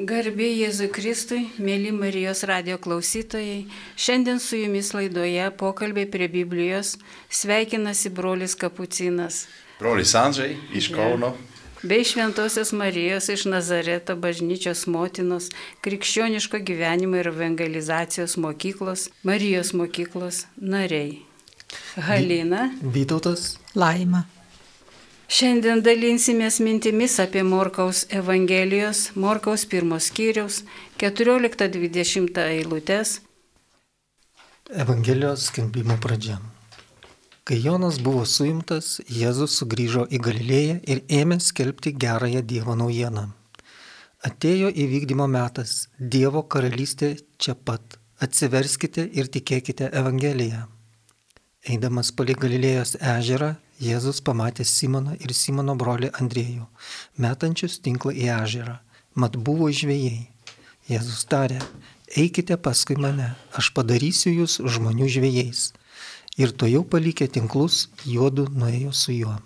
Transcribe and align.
Garbė 0.00 0.46
Jėzui 0.48 0.86
Kristui, 0.88 1.42
mėly 1.60 1.90
Marijos 1.92 2.40
radio 2.48 2.78
klausytojai, 2.80 3.66
šiandien 4.00 4.38
su 4.40 4.56
jumis 4.56 4.94
laidoje 4.96 5.50
pokalbiai 5.60 6.08
prie 6.08 6.28
Biblijos 6.32 6.94
sveikinasi 7.28 8.08
brolis 8.16 8.56
Kapucinas. 8.56 9.42
Brolis 9.80 10.14
Andžiai 10.16 10.56
iš 10.72 10.88
Kauno. 10.94 11.34
Bei 11.82 12.04
Šventojios 12.04 12.72
Marijos 12.72 13.28
iš 13.28 13.44
Nazareto 13.52 14.16
bažnyčios 14.16 14.86
motinos, 14.88 15.52
krikščioniško 15.84 16.62
gyvenimo 16.64 17.20
ir 17.20 17.32
evangelizacijos 17.34 18.38
mokyklos, 18.40 19.10
Marijos 19.22 19.74
mokyklos 19.76 20.46
nariai. 20.56 21.18
Halina. 22.08 22.70
Vytautas. 22.80 23.58
Laima. 23.76 24.24
Šiandien 25.30 25.78
dalinsimės 25.86 26.56
mintimis 26.58 27.12
apie 27.22 27.44
Morkaus 27.46 28.00
Evangelijos, 28.10 29.12
Morkaus 29.14 29.62
pirmos 29.70 30.08
skyriaus, 30.10 30.56
14-20 30.98 32.40
eilutes. 32.42 33.12
Evangelijos 34.74 35.44
skelbimo 35.52 35.94
pradžia. 36.02 36.40
Kai 37.46 37.60
Jonas 37.62 38.00
buvo 38.02 38.24
suimtas, 38.26 38.96
Jėzus 39.06 39.54
sugrįžo 39.60 40.08
į 40.10 40.18
Galilėją 40.26 40.76
ir 40.96 41.04
ėmė 41.20 41.38
skelbti 41.46 41.94
gerąją 41.94 42.42
Dievo 42.42 42.74
naujieną. 42.82 43.28
Atėjo 44.26 44.74
įvykdymo 44.74 45.30
metas, 45.30 45.86
Dievo 45.94 46.42
karalystė 46.42 47.14
čia 47.38 47.54
pat. 47.54 48.00
Atsiverskite 48.18 49.06
ir 49.06 49.30
tikėkite 49.30 49.94
Evangeliją. 49.94 50.66
Eidamas 51.70 52.10
palei 52.10 52.34
Galilėjos 52.34 52.98
ežerą, 52.98 53.54
Jėzus 53.80 54.18
pamatė 54.20 54.64
Simoną 54.68 55.14
ir 55.24 55.32
Simono 55.32 55.72
brolį 55.72 56.10
Andriejų, 56.20 56.66
metančius 57.16 57.78
tinklą 57.80 58.12
į 58.12 58.26
ežerą, 58.34 58.74
mat 59.16 59.38
buvo 59.40 59.70
žvėjai. 59.72 60.26
Jėzus 60.90 61.22
tarė, 61.30 61.60
eikite 62.12 62.58
paskui 62.60 62.98
mane, 63.00 63.30
aš 63.56 63.70
padarysiu 63.72 64.34
jūs 64.34 64.58
žmonių 64.60 65.08
žvėjais. 65.14 65.62
Ir 66.36 66.52
to 66.52 66.68
jau 66.68 66.82
palikė 66.84 67.28
tinklus, 67.32 67.86
juodu 68.04 68.50
nuėjo 68.52 68.92
su 68.92 69.14
juo. 69.16 69.38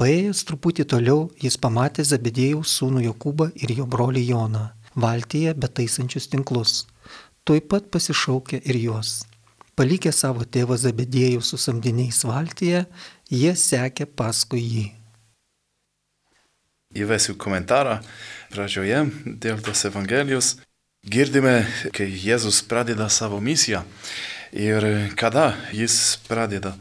Paėjęs 0.00 0.40
truputį 0.48 0.86
toliau, 0.88 1.26
jis 1.44 1.58
pamatė 1.60 2.06
Zabedėjų 2.08 2.64
sūnų 2.64 3.04
Jokūbą 3.10 3.50
ir 3.60 3.74
jo 3.76 3.84
brolį 3.86 4.24
Joną, 4.30 4.64
valtyje 4.96 5.52
betaisančius 5.52 6.32
tinklus. 6.32 6.86
Tuoj 7.44 7.60
pat 7.68 7.92
pasišaukė 7.92 8.62
ir 8.64 8.80
juos. 8.86 9.12
Palikę 9.72 10.10
savo 10.12 10.44
tėvą 10.44 10.76
Zabedėjų 10.76 11.40
su 11.40 11.56
samdiniais 11.56 12.18
valtyje, 12.28 12.82
jie 13.32 13.52
sekė 13.56 14.04
paskui 14.04 14.60
jį. 14.60 14.84
Įvesiu 16.92 17.38
komentarą 17.40 18.02
pradžioje 18.52 19.06
dėl 19.24 19.62
tos 19.64 19.86
Evangelijos. 19.88 20.58
Girdime, 21.08 21.64
kai 21.96 22.04
Jėzus 22.04 22.60
pradeda 22.68 23.08
savo 23.08 23.40
misiją 23.40 23.80
ir 24.52 24.84
kada 25.16 25.54
jis 25.72 26.18
pradeda 26.28 26.74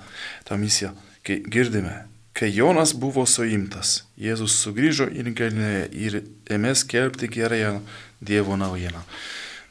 tą 0.44 0.59
misiją. 0.59 0.92
Kai 1.23 1.39
girdime, 1.47 1.94
kai 2.36 2.52
Jonas 2.52 2.92
buvo 2.92 3.23
suimtas, 3.23 4.02
Jėzus 4.19 4.58
sugrįžo 4.66 5.08
į 5.08 5.31
Galileją 5.31 5.88
ir 5.95 6.19
ėmė 6.52 6.75
skelbti 6.75 7.31
gerąją 7.31 7.80
Dievo 8.19 8.59
naujieną. 8.59 9.00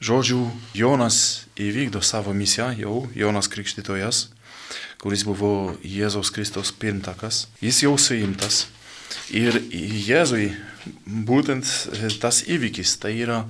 Žodžiu, 0.00 0.48
Jonas 0.72 1.44
įvykdo 1.60 2.00
savo 2.00 2.32
misiją, 2.32 2.70
jau 2.72 3.08
Jonas 3.12 3.50
Krikštytojas, 3.52 4.30
kuris 4.96 5.26
buvo 5.28 5.74
Jėzaus 5.84 6.30
Kristaus 6.32 6.70
pirmtakas, 6.72 7.50
jis 7.60 7.82
jau 7.84 7.98
suimtas. 8.00 8.64
Ir 9.28 9.58
Jėzui 9.68 10.54
būtent 11.04 11.68
tas 12.22 12.38
įvykis, 12.48 12.94
tai 13.02 13.12
yra 13.20 13.42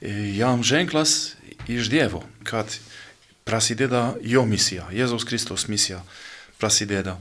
jam 0.00 0.64
ženklas 0.64 1.34
iš 1.68 1.90
Dievo, 1.92 2.22
kad 2.40 2.72
prasideda 3.44 4.14
jo 4.24 4.46
misija, 4.48 4.86
Jėzaus 4.88 5.28
Kristaus 5.28 5.66
misija 5.68 6.00
prasideda. 6.56 7.18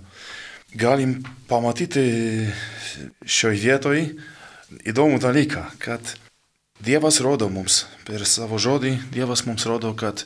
Galim 0.72 1.26
pamatyti 1.52 2.06
šioj 3.28 3.60
vietoj 3.60 4.06
įdomų 4.88 5.20
dalyką, 5.23 5.66
kad 5.84 6.16
Dievas 6.77 7.17
rodo 7.26 7.48
mums, 7.49 7.88
per 8.05 8.21
savo 8.30 8.60
žodį 8.61 8.92
Dievas 9.10 9.42
mums 9.48 9.64
rodo, 9.65 9.95
kad 9.98 10.21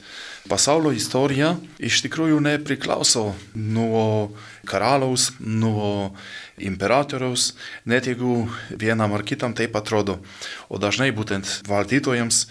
pasaulio 0.51 0.91
istorija 0.91 1.53
iš 1.79 2.01
tikrųjų 2.03 2.41
nepriklauso 2.43 3.29
nuo 3.55 4.33
karaliaus, 4.67 5.29
nuo 5.39 6.11
imperatoriaus, 6.59 7.53
net 7.87 8.11
jeigu 8.11 8.49
vienam 8.75 9.15
ar 9.15 9.23
kitam 9.23 9.55
taip 9.55 9.79
atrodo. 9.79 10.19
O 10.67 10.75
dažnai 10.75 11.13
būtent 11.15 11.47
valdytojams 11.71 12.43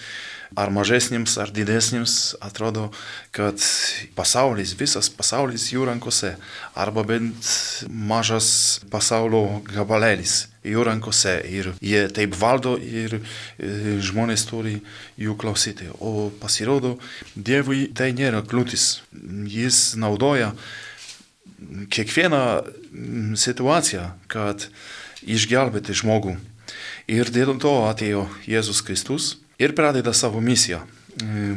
ar 0.58 0.70
mažesniems, 0.74 1.36
ar 1.38 1.52
didesniems 1.54 2.34
atrodo, 2.42 2.88
kad 3.34 3.60
pasaulis, 4.16 4.74
visas 4.78 5.10
pasaulis 5.12 5.68
jų 5.72 5.86
rankose, 5.88 6.34
arba 6.74 7.04
bent 7.06 7.50
mažas 7.88 8.80
pasaulio 8.90 9.60
gabalėlis 9.70 10.46
jų 10.66 10.84
rankose 10.84 11.38
ir 11.48 11.70
jie 11.80 12.02
taip 12.12 12.34
valdo 12.36 12.74
ir 12.76 13.20
žmonės 13.58 14.44
turi 14.48 14.78
jų 15.20 15.36
klausyti. 15.40 15.88
O 16.00 16.30
pasirodo, 16.40 16.98
Dievui 17.34 17.86
tai 17.96 18.10
nėra 18.16 18.42
kliūtis. 18.44 19.00
Jis 19.48 19.96
naudoja 20.00 20.52
kiekvieną 21.92 22.42
situaciją, 23.40 24.10
kad 24.28 24.68
išgelbėti 25.24 25.96
žmogų. 25.96 26.36
Ir 27.10 27.30
dėl 27.32 27.56
to 27.60 27.72
atėjo 27.88 28.26
Jėzus 28.48 28.84
Kristus 28.86 29.34
ir 29.60 29.74
pradeda 29.76 30.12
savo 30.16 30.40
misiją. 30.40 30.80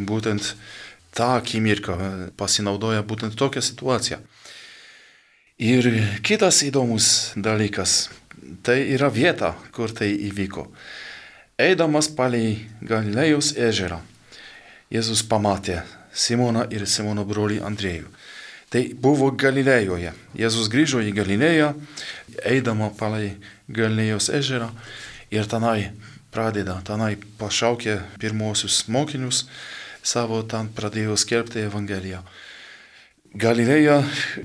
Būtent 0.07 0.53
tą 1.15 1.29
akimirką 1.37 1.97
pasinaudoja 2.37 3.03
būtent 3.07 3.37
tokią 3.39 3.63
situaciją. 3.63 4.19
Ir 5.63 5.87
kitas 6.25 6.63
įdomus 6.65 7.33
dalykas- 7.37 8.09
tai 8.65 8.89
yra 8.95 9.09
vieta, 9.09 9.55
kur 9.71 9.89
tai 9.89 10.11
įvyko. 10.29 10.67
Eidamas 11.57 12.07
palei 12.09 12.65
Galilėjos 12.81 13.53
ežerą, 13.55 14.01
Jėzus 14.91 15.23
pamatė 15.23 15.83
Simoną 16.13 16.67
ir 16.71 16.85
Simono 16.85 17.25
brolį 17.25 17.61
Andriejų. 17.61 18.07
Tai 18.69 18.93
buvo 18.93 19.31
Galilėjoje. 19.31 20.13
Jėzus 20.35 20.67
grįžo 20.67 20.99
į 21.01 21.13
Galilėją, 21.13 21.73
eidama 22.43 22.89
palei 22.89 23.35
Galilėjos 23.69 24.29
ežerą 24.33 24.71
ir 25.31 25.45
tenai 25.45 25.91
pradeda, 26.33 26.79
tenai 26.85 27.15
pašaukė 27.39 27.99
pirmosius 28.21 28.83
mokinius 28.91 29.45
savo, 30.03 30.41
ten 30.43 30.71
pradėjo 30.73 31.15
skelbti 31.19 31.63
Evangeliją. 31.67 32.23
Galilėja 33.33 34.01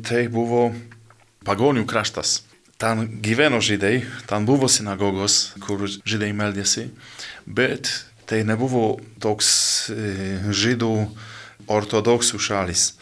tai 0.06 0.26
buvo 0.32 0.68
pagonių 1.44 1.84
kraštas. 1.88 2.42
Ten 2.78 3.08
gyveno 3.24 3.58
žydai, 3.64 4.04
ten 4.30 4.46
buvo 4.46 4.68
sinagogos, 4.70 5.56
kur 5.64 5.82
žydai 5.88 6.30
meldėsi, 6.36 6.86
bet 7.44 7.90
tai 8.28 8.44
nebuvo 8.46 9.00
toks 9.18 9.48
žydų 9.90 10.92
ortodoksų 11.68 12.38
šalis. 12.38 12.92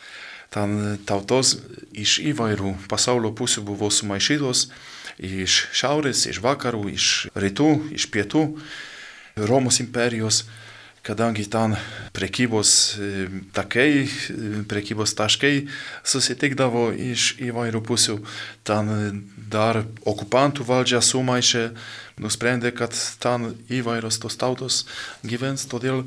Ten 0.55 0.97
tautos 1.05 1.57
iš 1.93 2.21
įvairių 2.33 2.77
pasaulio 2.89 3.35
pusių 3.37 3.67
buvo 3.67 3.91
sumaišytos 3.93 4.69
iš 5.19 5.67
šiaurės, 5.77 6.27
iš 6.31 6.43
vakarų, 6.45 6.85
iš 6.93 7.09
rytų, 7.35 7.71
iš 7.97 8.09
pietų 8.13 8.47
Romos 9.37 9.83
imperijos 9.85 10.45
kadangi 11.07 11.47
ten 11.47 11.77
prekybos 12.11 12.99
takai, 13.55 14.09
prekybos 14.67 15.15
taškai 15.15 15.69
susitikdavo 16.03 16.89
iš 16.91 17.37
įvairių 17.47 17.83
pusių, 17.87 18.17
ten 18.67 19.23
dar 19.51 19.85
okupantų 20.03 20.67
valdžia 20.67 20.99
sumaišė, 21.05 21.69
nusprendė, 22.21 22.73
kad 22.73 22.97
ten 23.21 23.51
įvairios 23.73 24.19
tos 24.23 24.39
tautos 24.41 24.85
gyvens, 25.27 25.67
todėl 25.69 26.05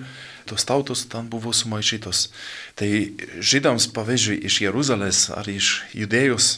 tos 0.50 0.66
tautos 0.66 1.06
ten 1.10 1.30
buvo 1.30 1.54
sumaišytos. 1.54 2.30
Tai 2.80 2.90
žydams, 3.38 3.90
pavyzdžiui, 3.94 4.40
iš 4.50 4.62
Jeruzalės 4.66 5.28
ar 5.36 5.50
iš 5.52 5.84
Judėjos, 5.94 6.50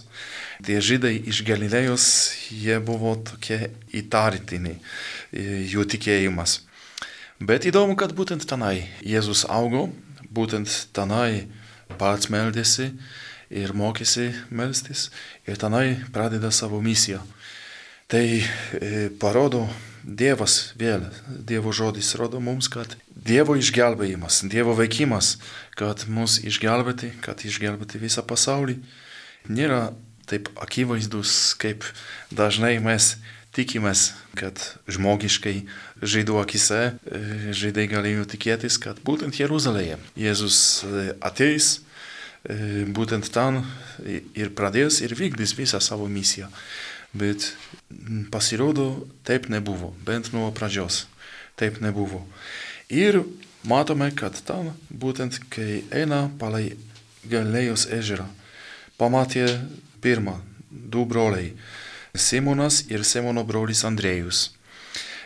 tie 0.63 0.80
žydai 0.80 1.18
iš 1.27 1.44
Galilėjos, 1.48 2.06
jie 2.53 2.80
buvo 2.80 3.18
tokie 3.27 3.74
įtartini, 3.92 4.77
jų 5.33 5.88
tikėjimas. 5.95 6.62
Bet 7.42 7.65
įdomu, 7.65 7.97
kad 7.97 8.13
būtent 8.15 8.45
tenai 8.47 8.86
Jėzus 9.01 9.44
augo, 9.50 9.89
būtent 10.31 10.69
tenai 10.95 11.50
pats 12.00 12.30
meldėsi 12.31 12.92
ir 13.51 13.74
mokėsi 13.75 14.30
melstis 14.54 15.09
ir 15.50 15.59
tenai 15.59 15.97
pradeda 16.13 16.54
savo 16.56 16.80
misiją. 16.80 17.19
Tai 18.11 18.43
e, 18.43 19.07
parodo 19.23 19.69
Dievas 20.03 20.73
vėl, 20.75 21.05
Dievo 21.47 21.71
žodis 21.71 22.09
rodo 22.19 22.41
mums, 22.43 22.67
kad 22.67 22.97
Dievo 23.07 23.55
išgelbėjimas, 23.55 24.41
Dievo 24.51 24.73
veikimas, 24.75 25.37
kad 25.79 26.03
mus 26.11 26.35
išgelbėti, 26.43 27.13
kad 27.23 27.39
išgelbėti 27.47 28.01
visą 28.01 28.25
pasaulį, 28.27 28.75
nėra 29.47 29.93
taip 30.27 30.51
akivaizdus, 30.59 31.53
kaip 31.61 31.87
dažnai 32.35 32.73
mes 32.83 33.13
tikimės, 33.55 34.09
kad 34.35 34.59
žmogiškai 34.91 35.55
žaidų 36.03 36.41
akise 36.43 36.81
e, 36.91 37.23
žaidai 37.55 37.87
galėjo 37.95 38.27
tikėtis, 38.35 38.75
kad 38.75 38.99
būtent 39.07 39.39
Jeruzalėje 39.39 40.01
Jėzus 40.19 40.59
e, 40.83 41.07
ateis, 41.23 41.77
būtent 42.41 43.27
ten 43.29 43.59
ir 44.33 44.49
pradės 44.57 45.03
ir 45.05 45.13
vykdys 45.13 45.51
visą 45.53 45.77
savo 45.77 46.07
misiją. 46.09 46.47
Bet 47.13 47.51
pasirodo, 48.31 49.07
taip 49.27 49.49
nebuvo, 49.51 49.91
bent 50.05 50.31
nuo 50.33 50.51
pradžios. 50.55 51.05
Taip 51.59 51.81
nebuvo. 51.83 52.23
Ir 52.89 53.21
matome, 53.67 54.11
kad 54.15 54.37
ten 54.47 54.71
būtent, 54.89 55.41
kai 55.51 55.83
eina 55.91 56.29
palai 56.39 56.77
Galilėjos 57.27 57.85
ežerą, 57.93 58.25
pamatė 58.97 59.45
pirmą 60.01 60.39
du 60.71 61.05
broliai 61.05 61.51
Simonas 62.15 62.81
ir 62.89 63.05
Simono 63.07 63.43
brolis 63.47 63.85
Andrėjus. 63.87 64.49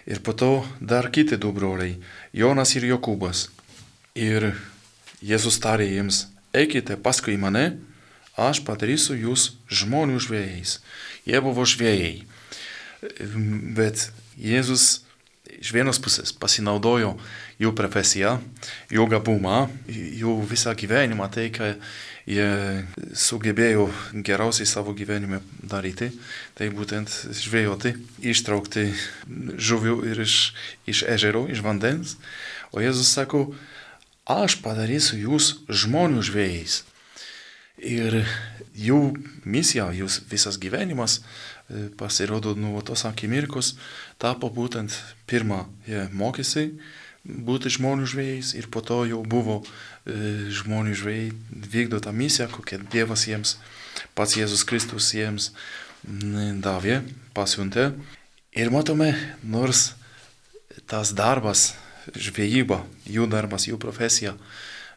Ir 0.05 0.19
po 0.21 0.35
to 0.37 0.65
dar 0.81 1.09
kiti 1.09 1.37
du 1.37 1.51
broliai- 1.51 1.97
Jonas 2.41 2.75
ir 2.75 2.83
Jokūbas. 2.83 3.47
Ir 4.13 4.53
Jėzus 5.23 5.57
tarė 5.57 5.87
jiems, 5.89 6.27
eikite 6.53 6.97
paskui 6.97 7.37
mane, 7.37 7.79
aš 8.35 8.61
padarysiu 8.67 9.15
jūs 9.17 9.53
žmonių 9.71 10.19
žvėjais. 10.23 10.79
Jie 11.25 11.41
buvo 11.43 11.65
žvėjai. 11.67 12.23
Bet 13.75 14.09
Jėzus 14.35 15.05
iš 15.55 15.71
vienos 15.75 15.99
pusės 16.01 16.33
pasinaudojo 16.35 17.15
jų 17.61 17.71
profesiją, 17.77 18.35
jų 18.91 19.05
gabumą, 19.11 19.65
jų 19.87 20.35
visą 20.49 20.73
gyvenimą, 20.77 21.29
tai, 21.31 21.47
ką 21.53 21.71
jie 22.25 22.47
sugebėjo 23.15 23.87
geriausiai 24.25 24.67
savo 24.67 24.95
gyvenime 24.97 25.39
daryti, 25.61 26.09
tai 26.57 26.71
būtent 26.73 27.11
žvejoti, 27.37 27.93
ištraukti 28.25 28.87
žuvių 29.69 29.99
ir 30.11 30.25
iš, 30.25 30.39
iš 30.89 31.05
ežero, 31.15 31.45
iš 31.51 31.61
vandens. 31.65 32.17
O 32.73 32.81
Jėzus 32.83 33.13
sako, 33.13 33.47
aš 34.25 34.59
padarysiu 34.65 35.21
jūs 35.21 35.53
žmonių 35.69 36.25
žvėjais. 36.25 36.81
Ir 37.77 38.21
jų 38.75 38.99
misija, 39.43 39.89
jų 39.91 40.07
visas 40.31 40.59
gyvenimas 40.61 41.19
e, 41.19 41.89
pasirodo 41.99 42.55
nuo 42.55 42.79
tos 42.85 43.03
akimirkos 43.07 43.75
tapo 44.21 44.47
būtent 44.47 44.95
pirmą, 45.27 45.65
jie 45.87 46.05
mokėsi 46.15 46.69
būti 47.25 47.71
žmonių 47.73 48.07
žvėjais 48.07 48.53
ir 48.55 48.69
po 48.71 48.83
to 48.85 49.01
jau 49.09 49.23
buvo 49.25 49.61
e, 49.61 50.47
žmonių 50.53 50.95
žvėjai, 50.95 51.31
vykdo 51.73 51.99
tą 51.99 52.13
misiją, 52.15 52.47
kokią 52.53 52.83
Dievas 52.93 53.25
jiems, 53.27 53.57
pats 54.15 54.37
Jėzus 54.37 54.63
Kristus 54.67 55.11
jiems 55.15 55.51
davė, 56.05 57.01
pasiuntė. 57.33 57.91
Ir 58.55 58.69
matome, 58.71 59.15
nors 59.43 59.95
tas 60.87 61.11
darbas, 61.17 61.73
žvėjyba, 62.13 62.83
jų 63.09 63.25
darbas, 63.31 63.65
jų 63.67 63.79
profesija 63.81 64.35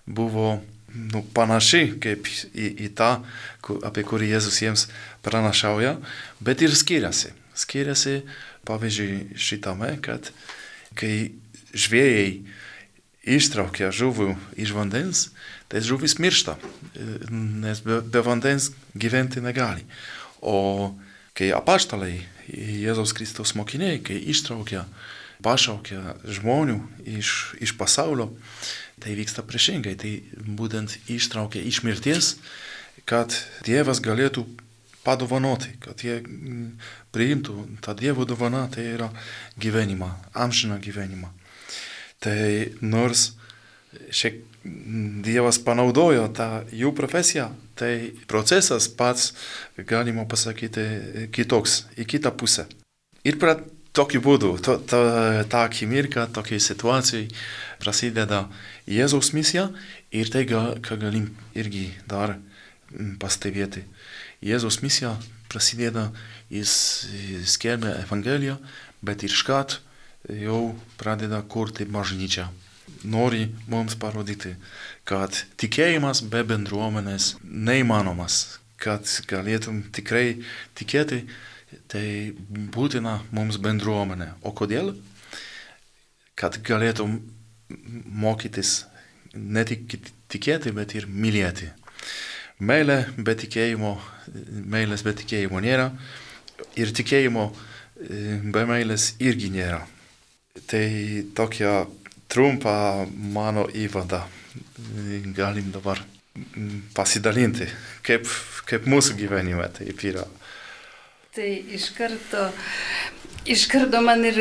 buvo 0.04 0.60
nu, 0.94 1.22
panaši 1.34 1.98
kaip 2.02 2.28
į, 2.28 2.68
į 2.86 2.88
tą, 2.98 3.10
apie 3.86 4.04
kurį 4.06 4.32
Jėzus 4.32 4.60
jiems 4.62 4.86
pranašauja, 5.26 5.96
bet 6.44 6.64
ir 6.64 6.74
skiriasi. 6.76 7.34
Skiriasi, 7.58 8.22
pavyzdžiui, 8.68 9.38
šitame, 9.38 9.96
kad 10.04 10.30
kai 10.98 11.32
žvėjai 11.74 12.30
ištraukia 13.28 13.90
žuvų 13.92 14.32
iš 14.60 14.72
vandens, 14.76 15.28
tai 15.68 15.82
žuvis 15.84 16.16
miršta, 16.22 16.56
nes 17.32 17.82
be, 17.84 18.00
be 18.00 18.22
vandens 18.24 18.70
gyventi 18.96 19.42
negali. 19.44 19.84
O 20.40 20.94
kai 21.36 21.50
apaštalai, 21.54 22.22
Jėzaus 22.48 23.12
Kristaus 23.12 23.52
mokiniai, 23.58 24.00
kai 24.00 24.16
ištraukia, 24.32 24.86
pašaukia 25.44 26.16
žmonių 26.24 26.78
iš, 27.18 27.34
iš 27.62 27.74
pasaulio, 27.78 28.30
tai 29.02 29.16
vyksta 29.18 29.44
priešingai, 29.46 29.94
tai 29.98 30.12
būtent 30.58 30.98
ištraukia 31.10 31.62
iš 31.64 31.82
mirties, 31.86 32.36
kad 33.08 33.34
Dievas 33.66 34.02
galėtų 34.04 34.44
padovanoti, 35.06 35.72
kad 35.80 36.02
jie 36.04 36.20
priimtų 37.14 37.64
tą 37.84 37.94
Dievo 37.96 38.26
dovaną, 38.28 38.66
tai 38.72 38.84
yra 38.96 39.08
gyvenimą, 39.60 40.10
amžiną 40.34 40.78
gyvenimą. 40.82 41.30
Tai 42.20 42.38
nors 42.82 43.32
šiek 44.10 44.42
Dievas 45.24 45.60
panaudojo 45.64 46.26
tą 46.36 46.48
jų 46.74 46.92
profesiją, 46.96 47.48
tai 47.78 48.12
procesas 48.28 48.88
pats, 48.90 49.32
galima 49.78 50.26
pasakyti, 50.28 50.84
kitoks, 51.32 51.84
į 51.96 52.04
kitą 52.10 52.34
pusę. 52.36 52.66
Ir 53.24 53.38
pra, 53.40 53.56
tokiu 53.98 54.22
būdu, 54.22 54.52
to, 54.62 54.78
to, 54.88 55.00
tą 55.50 55.64
akimirką, 55.66 56.28
tokiai 56.34 56.60
situacijai 56.62 57.26
prasideda 57.82 58.44
Jėzaus 58.88 59.32
misija 59.34 59.68
ir 60.14 60.30
tai, 60.32 60.44
ką 60.48 60.98
galim 61.00 61.32
irgi 61.58 61.88
dar 62.08 62.36
pastebėti. 63.20 63.84
Jėzaus 64.44 64.80
misija 64.84 65.16
prasideda, 65.50 66.08
jis 66.52 66.72
skelbia 67.48 67.96
Evangeliją, 68.04 68.58
bet 69.02 69.24
iškart 69.26 69.80
jau 70.28 70.74
pradeda 71.00 71.42
kurti 71.42 71.88
bažnyčią. 71.88 72.48
Nori 73.04 73.44
mums 73.70 73.94
parodyti, 74.00 74.54
kad 75.06 75.34
tikėjimas 75.60 76.22
be 76.32 76.40
bendruomenės 76.46 77.34
neįmanomas, 77.44 78.58
kad 78.80 79.06
galėtum 79.30 79.84
tikrai 79.94 80.40
tikėti, 80.78 81.22
tai 81.90 82.34
būtina 82.74 83.18
mums 83.34 83.58
bendruomenė. 83.62 84.32
O 84.46 84.54
kodėl? 84.56 84.94
Kad 86.38 86.60
galėtum 86.64 87.18
mokytis 87.68 88.84
ne 89.34 89.64
tik 89.68 89.98
tikėti, 90.32 90.72
bet 90.76 90.94
ir 90.96 91.08
mylėti. 91.08 91.70
Meilė 92.58 93.04
be 93.22 93.34
tikėjimo, 93.38 93.92
meilės 94.50 95.04
be 95.06 95.14
tikėjimo 95.14 95.60
nėra 95.62 95.92
ir 96.78 96.90
tikėjimo 96.94 97.44
e, 97.48 98.38
be 98.50 98.64
meilės 98.66 99.12
irgi 99.22 99.52
nėra. 99.54 99.84
Tai 100.66 100.84
tokia 101.38 101.84
trumpa 102.28 103.06
mano 103.06 103.68
įvada. 103.70 104.24
Galim 105.36 105.70
dabar 105.74 106.00
pasidalinti, 106.94 107.66
kaip, 108.06 108.26
kaip 108.68 108.86
mūsų 108.90 109.16
gyvenime 109.18 109.66
taip 109.74 110.02
yra. 110.06 110.26
Tai 111.38 111.62
iš 111.70 111.90
karto, 111.94 112.48
iš 113.46 113.68
karto 113.70 114.00
man 114.02 114.24
ir 114.26 114.38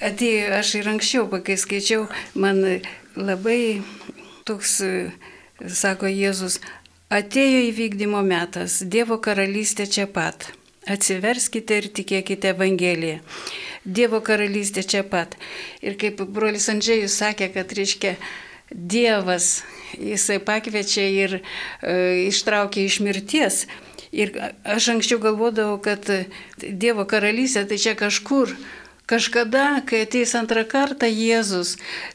atėjo, 0.00 0.46
aš 0.56 0.70
ir 0.78 0.86
anksčiau, 0.88 1.26
kai 1.44 1.58
skaičiau, 1.60 2.06
man 2.32 2.62
labai 3.12 3.82
toks, 4.48 4.78
sako 5.82 6.08
Jėzus, 6.08 6.56
atėjo 7.12 7.58
įvykdymo 7.66 8.22
metas, 8.24 8.78
Dievo 8.80 9.18
karalystė 9.20 9.84
čia 9.84 10.06
pat. 10.08 10.48
Atsiverskite 10.88 11.76
ir 11.82 11.90
tikėkite 12.00 12.54
Evangeliją. 12.54 13.20
Dievo 13.84 14.22
karalystė 14.24 14.86
čia 14.94 15.04
pat. 15.04 15.36
Ir 15.84 16.00
kaip 16.00 16.24
brolis 16.24 16.70
Andžėjus 16.72 17.20
sakė, 17.20 17.50
kad 17.52 17.76
reiškia 17.76 18.16
Dievas, 18.72 19.60
jisai 19.98 20.40
pakviečia 20.40 21.04
ir 21.04 21.36
e, 21.36 21.44
ištraukia 22.30 22.88
iš 22.88 23.02
mirties. 23.04 23.64
Ir 24.10 24.34
aš 24.66 24.90
anksčiau 24.96 25.20
galvodavau, 25.22 25.78
kad 25.82 26.06
Dievo 26.58 27.06
karalystė 27.06 27.66
tai 27.70 27.78
čia 27.78 27.94
kažkur, 27.98 28.56
Kažkada, 29.10 29.82
kai 29.90 30.04
ateis 30.04 30.36
antrą 30.38 30.62
kartą 30.70 31.08
Jėzus, 31.10 31.72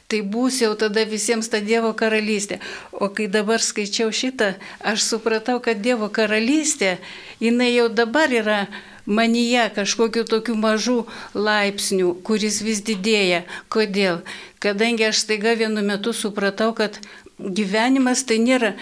tai 0.08 0.22
bus 0.24 0.62
jau 0.62 0.70
tada 0.80 1.02
visiems 1.04 1.50
ta 1.52 1.58
Dievo 1.60 1.90
karalystė. 1.92 2.56
O 2.92 3.10
kai 3.12 3.26
dabar 3.28 3.60
skaičiau 3.60 4.08
šitą, 4.08 4.54
aš 4.80 5.04
supratau, 5.04 5.58
kad 5.60 5.82
Dievo 5.84 6.08
karalystė, 6.08 6.94
jinai 7.36 7.68
jau 7.74 7.90
dabar 7.92 8.32
yra 8.32 8.62
manyje 9.04 9.66
kažkokiu 9.76 10.24
tokiu 10.24 10.56
mažu 10.56 11.02
laipsniu, 11.36 12.14
kuris 12.24 12.62
vis 12.64 12.80
didėja. 12.80 13.44
Kodėl? 13.68 14.24
Kadangi 14.64 15.10
aš 15.10 15.26
staiga 15.26 15.52
vienu 15.52 15.84
metu 15.84 16.16
supratau, 16.16 16.72
kad 16.72 16.96
gyvenimas 17.36 18.24
tai 18.24 18.40
nėra 18.40 18.72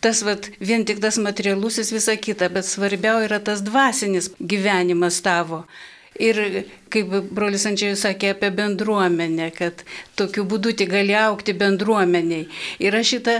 tas 0.00 0.22
vat, 0.26 0.48
vien 0.60 0.84
tik 0.84 1.00
tas 1.00 1.18
materialusis 1.20 1.92
visa 1.92 2.16
kita, 2.16 2.48
bet 2.52 2.68
svarbiau 2.68 3.22
yra 3.26 3.40
tas 3.44 3.62
dvasinis 3.64 4.30
gyvenimas 4.40 5.20
tavo. 5.24 5.64
Ir 6.20 6.36
kaip 6.92 7.12
brolis 7.32 7.64
Andžiai 7.68 7.96
sakė 7.96 8.34
apie 8.34 8.50
bendruomenę, 8.52 9.46
kad 9.56 9.84
tokiu 10.18 10.44
būdu 10.44 10.74
tik 10.76 10.90
gali 10.92 11.14
aukti 11.16 11.54
bendruomeniai. 11.56 12.48
Ir 12.82 12.96
aš 12.98 13.14
šitą 13.14 13.36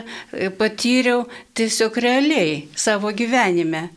patyriau 0.60 1.26
tiesiog 1.58 1.98
realiai 2.00 2.62
savo 2.78 3.12
gyvenime. 3.12 3.88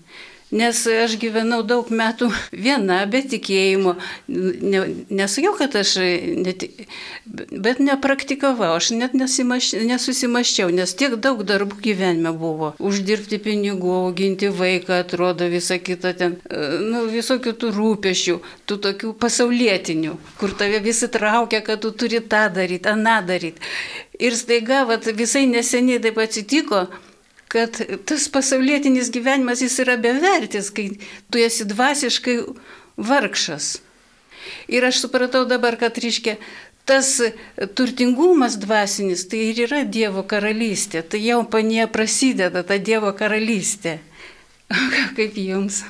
Nes 0.53 0.79
aš 0.87 1.15
gyvenau 1.21 1.61
daug 1.65 1.89
metų 1.89 2.29
viena, 2.65 3.01
be 3.09 3.23
tikėjimo. 3.25 3.95
Ne, 4.29 4.83
nesakiau, 5.09 5.55
kad 5.57 5.75
aš, 5.79 5.95
net, 6.45 6.65
bet 7.25 7.81
nepraktikavau, 7.83 8.73
aš 8.77 8.91
net 8.97 9.15
nesusimaščiau, 9.17 10.69
nes 10.73 10.95
tiek 10.99 11.17
daug 11.23 11.41
darbų 11.47 11.79
gyvenime 11.83 12.33
buvo. 12.37 12.73
Uždirbti 12.83 13.41
pinigų, 13.43 13.93
auginti 14.07 14.51
vaiką, 14.53 15.01
atrodo 15.03 15.49
visą 15.51 15.79
kitą 15.81 16.13
ten, 16.19 16.37
nu, 16.85 17.05
visokių 17.11 17.55
tų 17.59 17.71
rūpešių, 17.77 18.37
tų 18.69 18.79
tokių 18.87 19.15
pasaulietinių, 19.21 20.17
kur 20.41 20.53
tave 20.59 20.83
visi 20.85 21.09
traukia, 21.11 21.63
kad 21.65 21.81
tu 21.83 21.93
turi 21.97 22.21
tą 22.21 22.45
daryti, 22.53 22.93
aną 22.93 23.17
daryti. 23.27 23.73
Ir 24.21 24.37
staiga, 24.37 24.83
vat, 24.85 25.09
visai 25.17 25.47
neseniai 25.49 26.01
taip 26.03 26.19
atsitiko, 26.21 26.85
kad 27.53 27.77
tas 28.09 28.27
pasaulietinis 28.33 29.11
gyvenimas 29.13 29.61
jis 29.61 29.77
yra 29.83 29.97
bevertis, 30.01 30.71
kai 30.73 30.89
tu 31.29 31.41
esi 31.41 31.67
dvasiškai 31.69 32.37
vargšas. 32.97 33.75
Ir 34.67 34.85
aš 34.89 35.03
supratau 35.05 35.45
dabar, 35.47 35.77
kad 35.79 35.97
reiškia, 36.01 36.35
tas 36.89 37.21
turtingumas 37.77 38.57
dvasinis 38.59 39.27
tai 39.29 39.43
ir 39.51 39.61
yra 39.67 39.83
Dievo 39.87 40.25
karalystė. 40.27 41.03
Tai 41.05 41.21
jau 41.23 41.43
panie 41.47 41.85
prasideda 41.87 42.63
ta 42.67 42.79
Dievo 42.79 43.13
karalystė. 43.15 43.99
Kaip 45.17 45.37
jums? 45.37 45.83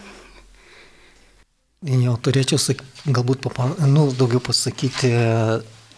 Jau 1.83 2.17
turėčiau 2.23 2.75
galbūt 3.11 3.41
papa, 3.43 3.71
nu, 3.87 4.05
daugiau 4.15 4.39
pasakyti 4.43 5.09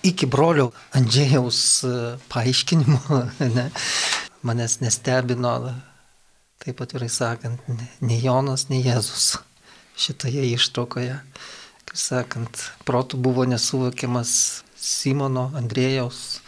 iki 0.06 0.30
brolio 0.30 0.72
Andžėjaus 0.98 1.60
paaiškinimo. 2.30 3.02
Ne? 3.56 3.70
Manęs 4.46 4.80
nestebino, 4.84 5.56
taip 6.64 6.82
atvirai 6.82 7.10
sakant, 7.12 7.62
nei 8.02 8.22
Jonas, 8.24 8.68
nei 8.70 8.84
Jėzus 8.86 9.36
šitoje 10.00 10.46
ištraukoje. 10.54 11.20
Kaip 11.86 12.00
sakant, 12.00 12.64
protų 12.88 13.20
buvo 13.22 13.46
nesuvokiamas 13.50 14.64
Simono, 14.76 15.50
Andrėjaus, 15.58 16.42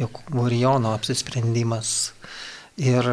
Jokūbo 0.00 0.46
ir 0.50 0.58
Jono 0.60 0.92
apsisprendimas. 0.96 2.12
Ir 2.76 3.06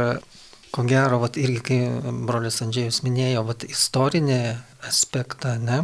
ko 0.74 0.84
gero, 0.90 1.22
vat, 1.24 1.38
irgi 1.40 1.62
kai 1.64 1.80
brolis 2.28 2.60
Andžėjus 2.66 3.04
minėjo, 3.06 3.46
vat, 3.48 3.64
istorinį 3.70 4.40
aspektą, 4.90 5.56
ne, 5.62 5.84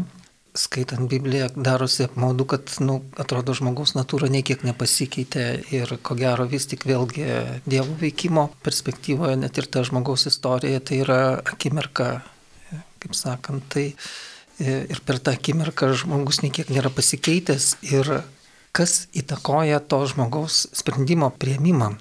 skaitant 0.60 1.08
Bibliją 1.10 1.48
darosi 1.56 2.04
apmaudu, 2.10 2.46
kad, 2.52 2.72
nu, 2.84 3.00
atrodo, 3.22 3.56
žmogaus 3.56 3.96
natūra 3.96 4.28
niekiek 4.32 4.66
nepasikeitė 4.68 5.46
ir 5.76 5.94
ko 6.04 6.18
gero 6.20 6.48
vis 6.52 6.68
tik 6.68 6.84
vėlgi 6.90 7.28
Dievo 7.70 7.96
veikimo 8.02 8.50
perspektyvoje 8.66 9.38
net 9.40 9.62
ir 9.62 9.70
ta 9.72 9.86
žmogaus 9.88 10.28
istorija 10.28 10.82
tai 10.84 11.00
yra 11.06 11.22
akimirka, 11.54 12.10
kaip 13.00 13.16
sakant, 13.16 13.70
tai 13.72 13.94
ir 14.60 15.00
per 15.08 15.22
tą 15.24 15.38
akimirką 15.38 15.94
žmogus 15.96 16.42
niekiek 16.44 16.70
nėra 16.74 16.92
pasikeitęs 16.92 17.78
ir 17.94 18.12
kas 18.76 19.08
įtakoja 19.16 19.80
to 19.80 20.04
žmogaus 20.12 20.66
sprendimo 20.76 21.32
prieimimą. 21.32 21.94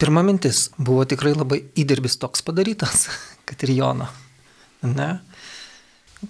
Pirma 0.00 0.24
mintis 0.26 0.70
buvo 0.78 1.04
tikrai 1.06 1.34
labai 1.36 1.60
įdirbis 1.78 2.16
toks 2.18 2.42
padarytas, 2.42 3.06
kad 3.46 3.62
ir 3.66 3.76
Jono. 3.76 4.08
Ne? 4.82 5.12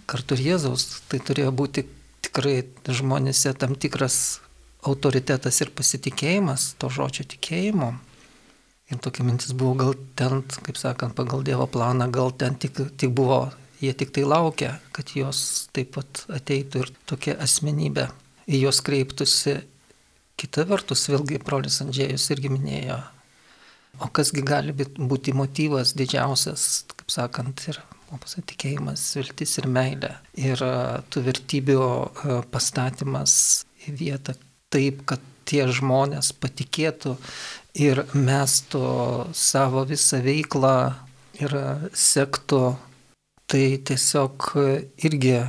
Kartu 0.06 0.36
ir 0.38 0.46
Jėzaus, 0.52 1.02
tai 1.10 1.20
turėjo 1.24 1.52
būti 1.56 1.84
tikrai 2.24 2.62
žmonėse 2.88 3.52
tam 3.58 3.74
tikras 3.76 4.40
autoritetas 4.86 5.60
ir 5.62 5.70
pasitikėjimas, 5.76 6.72
to 6.78 6.90
žodžio 6.90 7.26
tikėjimo. 7.34 7.92
Ir 8.92 9.00
tokia 9.00 9.24
mintis 9.24 9.54
buvo 9.56 9.74
gal 9.78 9.94
ten, 10.18 10.42
kaip 10.66 10.78
sakant, 10.80 11.14
pagal 11.16 11.44
Dievo 11.46 11.68
planą, 11.70 12.10
gal 12.12 12.32
ten 12.36 12.58
tik, 12.60 12.80
tik 12.98 13.14
buvo, 13.16 13.46
jie 13.80 13.92
tik 13.96 14.12
tai 14.14 14.26
laukia, 14.28 14.74
kad 14.92 15.14
jos 15.16 15.68
taip 15.72 15.94
pat 15.96 16.24
ateitų 16.32 16.82
ir 16.82 16.92
tokia 17.08 17.36
asmenybė 17.40 18.08
į 18.48 18.64
juos 18.66 18.82
kreiptųsi. 18.84 19.60
Kita 20.40 20.66
vertus, 20.66 21.06
vėlgi 21.12 21.38
brolis 21.44 21.78
Andžėjus 21.84 22.30
irgi 22.34 22.50
minėjo, 22.50 22.98
o 24.02 24.08
kasgi 24.10 24.42
gali 24.42 24.74
būti 24.74 25.34
motyvas 25.36 25.94
didžiausias, 25.94 26.84
kaip 26.96 27.12
sakant, 27.12 27.62
ir 27.70 27.78
o 28.12 28.20
pasitikėjimas, 28.20 29.04
viltis 29.16 29.56
ir 29.60 29.68
meilė. 29.72 30.12
Ir 30.38 30.60
tų 31.12 31.24
vertybių 31.28 31.82
e, 31.82 32.38
pastatymas 32.52 33.34
į 33.88 33.96
vietą 33.98 34.36
taip, 34.72 35.02
kad 35.08 35.22
tie 35.48 35.64
žmonės 35.68 36.32
patikėtų 36.40 37.16
ir 37.82 38.04
mestų 38.14 38.84
savo 39.36 39.84
visą 39.88 40.20
veiklą 40.24 40.76
ir 41.40 41.56
sektų, 41.96 42.62
tai 43.50 43.64
tiesiog 43.88 44.52
irgi 45.04 45.40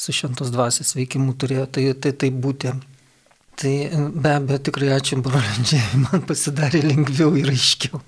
su 0.00 0.14
šventos 0.16 0.52
dvasės 0.54 0.94
veikimu 0.96 1.34
turėjo 1.36 1.66
tai, 1.74 1.90
tai, 1.96 2.14
tai 2.16 2.30
būti. 2.32 2.72
Tai 3.60 3.72
be 3.92 4.30
abejo 4.32 4.62
tikrai 4.70 4.94
ačiū 4.94 5.18
broliandžiai, 5.20 6.00
man 6.06 6.22
pasidarė 6.28 6.80
lengviau 6.86 7.34
ir 7.36 7.50
aiškiau. 7.52 8.00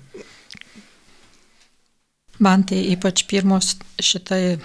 Man 2.41 2.63
tai 2.65 2.79
ypač 2.89 3.27
pirmos 3.29 3.75
šitai 4.01 4.57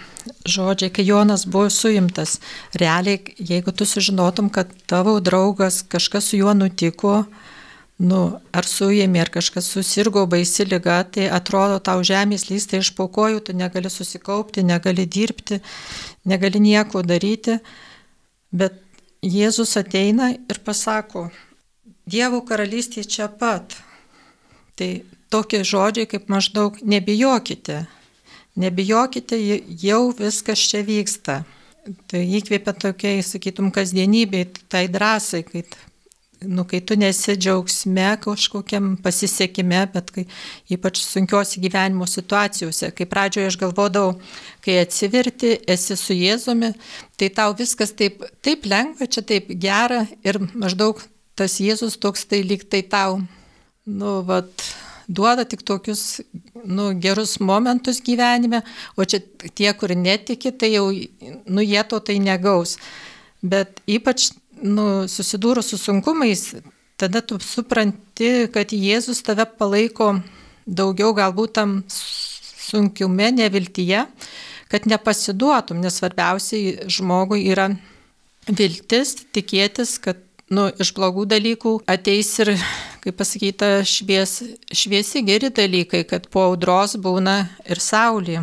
žodžiai, 0.48 0.92
kai 0.92 1.04
Jonas 1.04 1.44
buvo 1.44 1.68
suimtas. 1.68 2.38
Realiai, 2.80 3.20
jeigu 3.36 3.74
tu 3.76 3.84
sužinotum, 3.84 4.48
kad 4.48 4.72
tavo 4.88 5.18
draugas 5.20 5.82
kažkas 5.82 6.30
su 6.30 6.40
juo 6.40 6.54
nutiko, 6.56 7.26
nu, 7.98 8.20
ar 8.56 8.64
suėmė, 8.64 9.20
ar 9.20 9.32
kažkas 9.34 9.68
susirgo 9.74 10.24
baisi 10.30 10.64
lyga, 10.64 11.02
tai 11.04 11.28
atrodo 11.28 11.76
tau 11.84 12.00
žemės 12.00 12.48
lysta 12.48 12.80
iš 12.80 12.94
paukojų, 12.96 13.42
tu 13.44 13.56
negali 13.58 13.92
susikaupti, 13.92 14.64
negali 14.64 15.04
dirbti, 15.04 15.60
negali 16.24 16.62
nieko 16.62 17.02
daryti. 17.04 17.58
Bet 18.48 18.80
Jėzus 19.20 19.76
ateina 19.76 20.30
ir 20.32 20.60
pasako, 20.64 21.28
Dievo 22.08 22.40
karalystė 22.48 23.02
čia 23.04 23.26
pat. 23.28 23.74
Tai 24.78 24.88
tokie 25.30 25.62
žodžiai 25.66 26.08
kaip 26.10 26.28
maždaug 26.32 26.78
nebijokite, 26.82 27.84
nebijokite, 28.58 29.38
jau 29.82 30.08
viskas 30.16 30.64
čia 30.70 30.82
vyksta. 30.86 31.42
Tai 32.10 32.20
įkvėpia 32.20 32.74
tokiai, 32.76 33.22
sakytum, 33.24 33.70
kasdienybei, 33.72 34.44
tai 34.68 34.84
drąsai, 34.92 35.40
kai, 35.46 35.62
nu, 36.44 36.66
kai 36.68 36.82
tu 36.84 36.98
nesi 37.00 37.32
džiaugsme 37.38 38.10
kažkokiam 38.20 38.90
pasisekime, 39.00 39.86
bet 39.94 40.10
kai 40.12 40.26
ypač 40.68 41.00
sunkios 41.00 41.56
gyvenimo 41.56 42.04
situacijose, 42.04 42.90
kai 42.92 43.08
pradžioje 43.08 43.54
aš 43.54 43.58
galvodavau, 43.62 44.18
kai 44.64 44.82
atsiverti, 44.82 45.54
esi 45.64 45.96
su 45.96 46.16
Jėzumi, 46.18 46.74
tai 47.16 47.30
tau 47.32 47.56
viskas 47.56 47.94
taip, 47.96 48.20
taip 48.44 48.68
lengva, 48.68 49.08
čia 49.08 49.24
taip 49.24 49.48
gera 49.56 50.04
ir 50.26 50.42
maždaug 50.52 51.00
tas 51.38 51.56
Jėzus 51.62 51.96
toks 52.02 52.26
tai 52.28 52.42
lyg 52.44 52.66
tai 52.68 52.82
tau, 52.82 53.22
nu, 53.86 54.18
vad, 54.28 54.50
duoda 55.08 55.44
tik 55.48 55.62
tokius 55.64 56.20
nu, 56.64 56.92
gerus 57.00 57.38
momentus 57.40 58.02
gyvenime, 58.04 58.62
o 58.96 59.04
čia 59.04 59.22
tie, 59.54 59.72
kur 59.72 59.94
netiki, 59.96 60.52
tai 60.52 60.74
jau, 60.74 60.90
nu, 61.48 61.64
jie 61.64 61.82
to 61.88 62.00
tai 62.04 62.18
negaus. 62.22 62.76
Bet 63.42 63.80
ypač, 63.88 64.30
nu, 64.62 65.06
susidūrus 65.08 65.72
su 65.72 65.78
sunkumais, 65.80 66.44
tada 67.00 67.22
tu 67.22 67.38
supranti, 67.40 68.48
kad 68.52 68.74
Jėzus 68.74 69.22
tave 69.24 69.46
palaiko 69.58 70.18
daugiau 70.66 71.14
galbūt 71.16 71.56
tam 71.56 71.78
sunkiume, 71.88 73.30
neviltyje, 73.38 74.04
kad 74.68 74.88
nepasiduotum, 74.90 75.80
nes 75.80 75.96
svarbiausiai 75.96 76.90
žmogui 76.92 77.46
yra 77.48 77.70
viltis, 78.48 79.14
tikėtis, 79.32 79.96
kad 80.02 80.20
nu, 80.52 80.68
iš 80.80 80.92
blogų 80.96 81.24
dalykų 81.28 81.74
ateis 81.88 82.34
ir, 82.42 82.54
kaip 83.08 83.16
pasakyta, 83.16 83.68
švies, 83.88 84.42
šviesi 84.68 85.22
geri 85.24 85.48
dalykai, 85.54 86.02
kad 86.08 86.26
po 86.32 86.44
audros 86.50 86.98
būna 87.00 87.40
ir 87.64 87.80
saulė. 87.80 88.42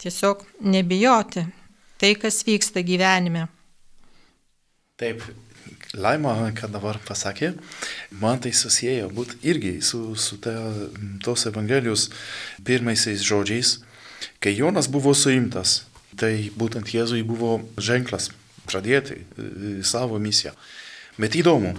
Tiesiog 0.00 0.44
nebijoti 0.64 1.44
tai, 2.00 2.14
kas 2.20 2.40
vyksta 2.46 2.80
gyvenime. 2.84 3.46
Taip, 5.00 5.20
Laima, 5.96 6.32
ką 6.56 6.68
dabar 6.72 6.98
pasakė, 7.04 7.54
man 8.20 8.40
tai 8.42 8.50
susijęjo 8.56 9.10
būt 9.16 9.36
irgi 9.48 9.76
su, 9.84 10.00
su 10.18 10.36
ta, 10.42 10.52
tos 11.24 11.46
Evangelijos 11.48 12.08
pirmaisiais 12.64 13.24
žodžiais, 13.24 13.78
kai 14.44 14.52
Jonas 14.56 14.90
buvo 14.92 15.14
suimtas, 15.16 15.84
tai 16.20 16.50
būtent 16.56 16.92
Jėzui 16.92 17.22
buvo 17.24 17.60
ženklas 17.80 18.28
pradėti 18.68 19.22
e, 19.22 19.24
savo 19.86 20.20
misiją. 20.20 20.52
Bet 21.16 21.38
įdomu, 21.38 21.72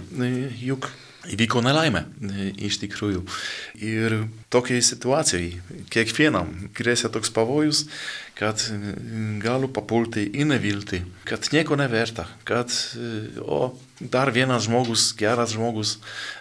juk 0.58 0.88
įvyko 1.26 1.62
nelaimė 1.64 2.04
iš 2.68 2.78
tikrųjų. 2.84 3.24
Ir 3.82 4.16
tokiai 4.54 4.84
situacijai 4.84 5.58
kiekvienam 5.92 6.52
grėsia 6.76 7.10
toks 7.12 7.32
pavojus, 7.34 7.86
kad 8.38 8.62
galiu 9.42 9.70
papulti 9.74 10.28
į 10.30 10.46
neviltį, 10.52 11.02
kad 11.26 11.50
nieko 11.50 11.76
neverta, 11.80 12.28
kad 12.46 12.70
o, 13.42 13.74
dar 13.98 14.30
vienas 14.34 14.68
žmogus, 14.68 15.10
geras 15.18 15.56
žmogus 15.56 15.96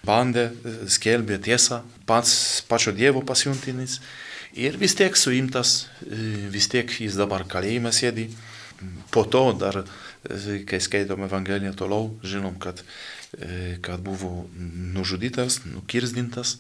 bandė, 0.05 0.51
skelbė 0.93 1.41
tiesą, 1.41 1.81
pats 2.05 2.61
pačio 2.69 2.93
Dievo 2.93 3.25
pasiuntinis 3.25 3.97
Ir 4.57 4.73
vis 4.81 4.95
tiek 4.97 5.13
suimtas, 5.13 5.85
vis 6.49 6.65
tiek 6.71 6.89
jis 6.89 7.13
dabar 7.19 7.43
kalėjime 7.45 7.91
sėdi. 7.93 8.25
Po 9.13 9.21
to 9.29 9.43
dar, 9.57 9.83
kai 10.69 10.79
skaitom 10.81 11.25
Evangeliją 11.27 11.75
toliau, 11.77 12.09
žinom, 12.25 12.55
kad, 12.61 12.81
kad 13.83 14.01
buvo 14.01 14.47
nužudytas, 14.95 15.61
nukirzdintas 15.67 16.57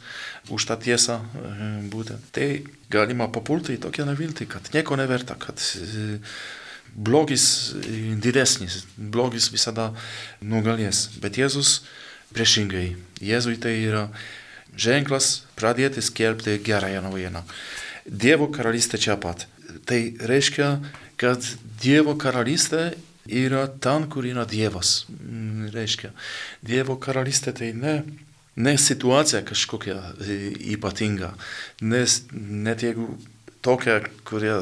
už 0.51 0.67
tą 0.67 0.75
tiesą 0.83 1.21
būtent. 1.91 2.21
Tai 2.35 2.47
galima 2.91 3.29
papulti 3.31 3.77
į 3.77 3.81
tokią 3.87 4.07
neviltį, 4.09 4.49
kad 4.51 4.71
nieko 4.75 4.99
neverta, 4.99 5.37
kad 5.39 5.61
blogis 6.97 7.73
didesnis, 8.21 8.83
blogis 8.97 9.51
visada 9.53 9.91
nugalės. 10.41 11.07
Bet 11.23 11.39
Jėzus 11.39 11.81
priešingai, 12.35 12.95
Jėzui 13.23 13.57
tai 13.61 13.77
yra 13.85 14.07
ženklas 14.77 15.47
pradėti 15.57 16.03
skelbti 16.03 16.59
gerąją 16.65 17.01
naujieną. 17.05 17.43
Dievo 18.07 18.47
karalystė 18.53 18.99
čia 19.01 19.17
pat. 19.19 19.47
Tai 19.87 19.99
reiškia, 20.29 20.77
kad 21.19 21.43
Dievo 21.81 22.15
karalystė 22.19 22.91
yra 23.29 23.67
ten, 23.83 24.07
kur 24.11 24.25
yra 24.27 24.45
Dievas. 24.49 25.05
Reiškia, 25.73 26.13
Dievo 26.65 26.97
karalystė 27.01 27.53
tai 27.57 27.71
ne, 27.77 28.01
ne 28.57 28.75
situacija 28.81 29.43
kažkokia 29.47 29.97
ypatinga, 30.73 31.33
nes 31.81 32.21
net 32.33 32.85
jeigu 32.85 33.11
tokia, 33.61 34.01
kuria 34.27 34.59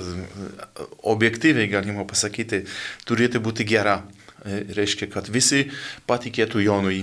objektyviai 1.05 1.69
galima 1.71 2.05
pasakyti, 2.09 2.65
turėtų 3.07 3.43
būti 3.45 3.67
gera. 3.67 4.01
Reiškia, 4.45 5.07
kad 5.09 5.25
visi 5.33 5.63
patikėtų 6.05 6.59
Jonui, 6.61 6.99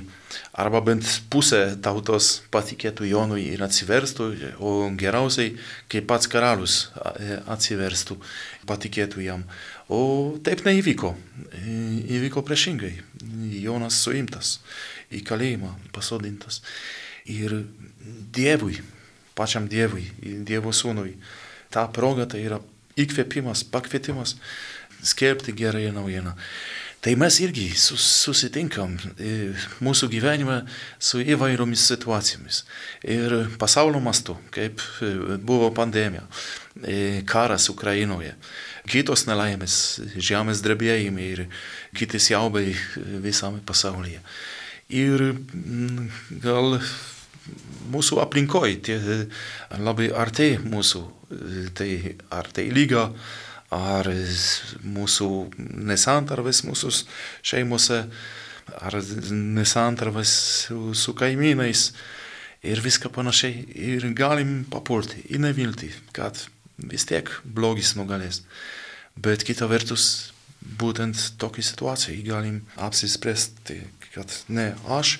arba 0.54 0.78
bent 0.86 1.08
pusė 1.32 1.72
tautos 1.82 2.36
patikėtų 2.54 3.08
Jonui 3.10 3.48
ir 3.56 3.64
atsiverstų, 3.66 4.28
o 4.62 4.86
geriausiai, 4.94 5.56
kai 5.90 6.04
pats 6.06 6.30
karalius 6.30 6.76
atsiverstų, 7.50 8.20
patikėtų 8.70 9.26
jam. 9.26 9.42
O 9.90 10.38
taip 10.44 10.64
neįvyko. 10.66 11.12
Įvyko 12.12 12.42
priešingai. 12.46 12.92
Jonas 13.62 13.98
suimtas, 14.02 14.58
į 15.12 15.22
kalėjimą 15.26 15.72
pasodintas. 15.94 16.60
Ir 17.30 17.62
Dievui, 18.34 18.80
pačiam 19.38 19.68
Dievui, 19.70 20.08
Dievo 20.46 20.72
sūnui, 20.74 21.16
ta 21.70 21.86
proga 21.88 22.26
tai 22.26 22.42
yra 22.46 22.58
įkvėpimas, 22.98 23.64
pakvietimas 23.72 24.36
skelbti 25.02 25.54
gerąją 25.56 25.92
naujieną. 25.96 26.34
Tai 27.02 27.16
mes 27.18 27.34
irgi 27.42 27.64
susitinkam 27.74 28.92
mūsų 29.82 30.06
gyvenime 30.12 30.60
su 31.02 31.18
įvairiomis 31.18 31.88
situacijomis. 31.90 32.60
Ir 33.10 33.34
pasaulio 33.58 33.98
mastu, 33.98 34.36
kaip 34.54 34.78
buvo 35.42 35.72
pandemija, 35.74 36.22
karas 37.26 37.66
Ukrainoje, 37.74 38.36
kitos 38.86 39.26
nelaimės, 39.26 39.74
žemės 40.14 40.62
drebėjimai 40.62 41.26
ir 41.32 41.44
kiti 41.98 42.22
siaubai 42.22 42.68
visame 43.26 43.64
pasaulyje. 43.66 44.22
Ir 44.94 45.32
gal 46.46 46.78
mūsų 47.90 48.22
aplinkoje, 48.22 48.78
tie 48.86 49.00
labai 49.74 50.12
arti 50.14 50.52
mūsų, 50.62 51.08
tai 51.74 51.94
ar 52.30 52.54
tai 52.54 52.70
lyga, 52.70 53.08
ar 53.72 54.08
mūsų 54.84 55.28
nesantarvės 55.88 56.62
mūsų 56.66 56.92
šeimose, 57.46 58.02
ar 58.78 58.98
nesantarvės 59.32 60.32
su, 60.66 60.92
su 60.94 61.14
kaimynais 61.16 61.90
ir 62.62 62.82
viską 62.84 63.10
panašiai. 63.14 63.64
Ir 63.72 64.06
galim 64.16 64.62
papulti 64.70 65.24
į 65.32 65.40
neviltį, 65.46 65.90
kad 66.14 66.44
vis 66.76 67.06
tiek 67.08 67.30
blogis 67.44 67.94
nugalės. 67.98 68.42
Bet 69.16 69.44
kita 69.44 69.68
vertus, 69.68 70.32
būtent 70.62 71.34
tokiai 71.40 71.64
situacijai 71.66 72.22
galim 72.26 72.62
apsispręsti, 72.80 73.80
kad 74.14 74.32
ne 74.48 74.72
aš, 74.92 75.18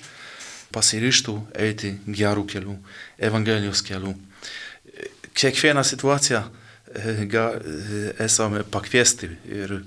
pasiryštų 0.73 1.35
eiti 1.61 1.97
gerų 2.07 2.47
kelių, 2.49 2.77
Evangelijos 3.21 3.83
kelių. 3.85 4.15
Kiekvieną 5.37 5.85
situaciją 5.85 6.47
esame 8.23 8.63
pakviesti 8.71 9.31
ir 9.49 9.81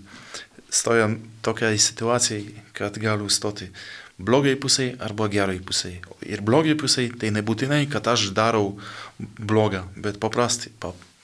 stojam 0.70 1.20
tokiai 1.46 1.78
situacijai, 1.80 2.46
kad 2.74 2.98
galiu 3.00 3.30
stoti 3.30 3.70
blogai 4.18 4.56
pusiai 4.56 4.96
arba 5.00 5.28
gerai 5.30 5.60
pusiai. 5.60 6.00
Ir 6.26 6.42
blogai 6.42 6.76
pusiai 6.76 7.12
tai 7.20 7.32
nebūtinai, 7.36 7.86
kad 7.92 8.08
aš 8.08 8.30
darau 8.36 8.76
blogą, 9.20 9.86
bet 9.96 10.20
paprastai 10.20 10.72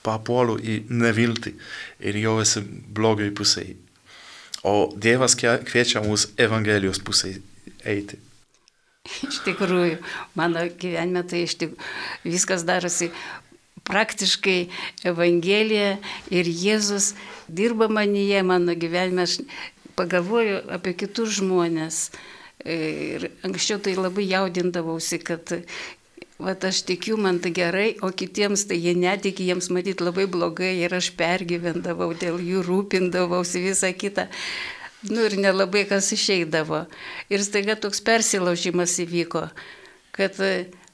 papuolu 0.04 0.58
į 0.58 0.82
neviltį 0.90 1.54
ir 2.10 2.20
jau 2.24 2.40
esu 2.42 2.64
blogai 2.66 3.30
pusiai. 3.32 3.76
O 4.64 4.92
Dievas 4.94 5.36
kviečia 5.36 6.04
mus 6.06 6.28
Evangelijos 6.38 7.02
pusiai 7.02 7.40
eiti. 7.86 8.20
Iš 9.26 9.40
tikrųjų, 9.48 9.98
mano 10.38 10.62
gyvenime 10.78 11.24
tai 11.26 11.48
tikrųjų 11.48 11.72
viskas 12.24 12.66
darosi 12.68 13.10
praktiškai 13.88 14.60
Evangelija 15.08 15.96
ir 16.34 16.50
Jėzus 16.50 17.14
dirba 17.48 17.90
manyje, 17.92 18.44
mano 18.44 18.76
gyvenime, 18.78 19.26
aš 19.26 19.42
pagalvoju 20.00 20.62
apie 20.78 20.94
kitus 20.98 21.40
žmonės. 21.40 22.10
Ir 22.62 23.32
anksčiau 23.48 23.82
tai 23.82 23.96
labai 23.98 24.28
jaudindavausi, 24.30 25.18
kad 25.26 25.50
vat, 26.42 26.66
aš 26.66 26.84
tikiu, 26.86 27.18
man 27.22 27.40
tai 27.42 27.52
gerai, 27.56 27.88
o 28.06 28.12
kitiems 28.14 28.68
tai 28.70 28.78
jie 28.82 28.94
netiki, 28.98 29.48
jiems 29.50 29.70
matyti 29.74 30.06
labai 30.06 30.28
blogai 30.30 30.76
ir 30.84 30.94
aš 30.98 31.12
pergyvendavau, 31.18 32.12
dėl 32.18 32.42
jų 32.42 32.64
rūpindavausi 32.68 33.64
visą 33.66 33.92
kitą. 33.98 34.28
Nu 35.10 35.26
ir 35.26 35.38
nelabai 35.42 35.88
kas 35.90 36.12
išeidavo. 36.14 36.84
Ir 37.34 37.42
staiga 37.42 37.74
toks 37.74 38.04
persilaužimas 38.06 39.00
įvyko, 39.02 39.48
kad 40.14 40.38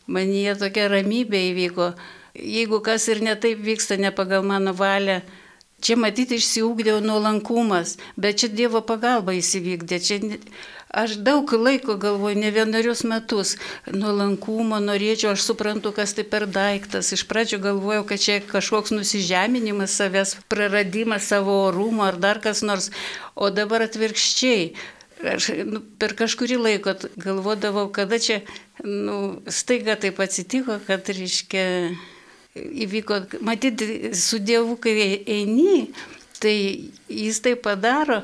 manyje 0.08 0.56
tokia 0.62 0.88
ramybė 0.94 1.42
įvyko. 1.52 1.92
Jeigu 2.38 2.82
kas 2.86 3.08
ir 3.10 3.24
netaip 3.26 3.60
vyksta, 3.66 3.98
ne 3.98 4.12
pagal 4.14 4.44
mano 4.46 4.74
valią, 4.78 5.22
čia 5.82 5.98
matyti 5.98 6.38
išsiugdė 6.38 6.98
nuolankumas, 7.06 7.98
bet 8.18 8.42
čia 8.42 8.50
Dievo 8.54 8.82
pagalba 8.86 9.34
įsivykdė. 9.38 10.00
Čia 10.02 10.20
aš 10.90 11.18
daug 11.26 11.52
laiko 11.54 11.98
galvoju, 12.02 12.40
ne 12.40 12.52
vienerius 12.54 13.04
metus, 13.10 13.56
nuolankumo 13.94 14.80
norėčiau, 14.82 15.34
aš 15.36 15.46
suprantu, 15.50 15.94
kas 15.98 16.16
tai 16.18 16.26
per 16.30 16.48
daiktas. 16.50 17.12
Iš 17.14 17.26
pradžių 17.30 17.62
galvojau, 17.64 18.06
kad 18.10 18.22
čia 18.22 18.40
kažkoks 18.46 18.94
nusižeminimas 18.96 19.98
savęs, 19.98 20.38
praradimas 20.50 21.30
savo 21.30 21.64
orumo 21.68 22.08
ar 22.08 22.22
dar 22.22 22.42
kas 22.44 22.64
nors, 22.66 22.92
o 23.36 23.50
dabar 23.54 23.86
atvirkščiai. 23.88 24.72
Aš 25.18 25.50
nu, 25.66 25.82
per 25.98 26.14
kažkurį 26.14 26.60
laiką 26.62 26.94
galvodavau, 27.18 27.88
kada 27.90 28.20
čia 28.22 28.44
nu, 28.86 29.42
staiga 29.50 29.96
taip 29.98 30.22
atsitiko, 30.22 30.78
kad, 30.86 31.10
reiškia, 31.10 31.66
įvyko, 32.86 33.22
matyti, 33.46 34.12
su 34.18 34.40
Dievu, 34.40 34.78
kai 34.82 35.24
eini, 35.26 35.88
tai 36.42 36.58
jis 37.10 37.42
tai 37.44 37.56
padaro, 37.60 38.22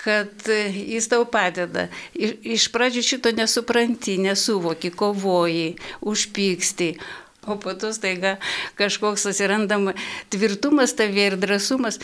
kad 0.00 0.48
jis 0.72 1.08
tau 1.12 1.26
padeda. 1.28 1.88
Iš, 2.16 2.70
pradžių 2.72 3.02
šito 3.04 3.32
nesupranti, 3.36 4.16
nesuvoki, 4.22 4.92
kovoji, 4.94 5.74
užpyksti. 6.00 6.94
O 7.48 7.56
po 7.56 7.72
to 7.74 7.92
staiga 7.96 8.36
kažkoks 8.76 9.24
atsirandama 9.30 9.94
tvirtumas 10.32 10.92
tavė 10.96 11.30
ir 11.30 11.36
drąsumas. 11.40 12.00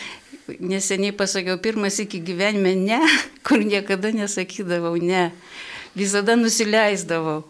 Neseniai 0.47 1.13
pasakiau 1.17 1.59
pirmas 1.61 1.99
iki 2.01 2.23
gyvenime 2.25 2.73
ne, 2.79 3.01
kur 3.47 3.65
niekada 3.65 4.13
nesakydavau 4.17 4.97
ne. 5.01 5.31
Visada 5.97 6.37
nusileisdavau. 6.37 7.45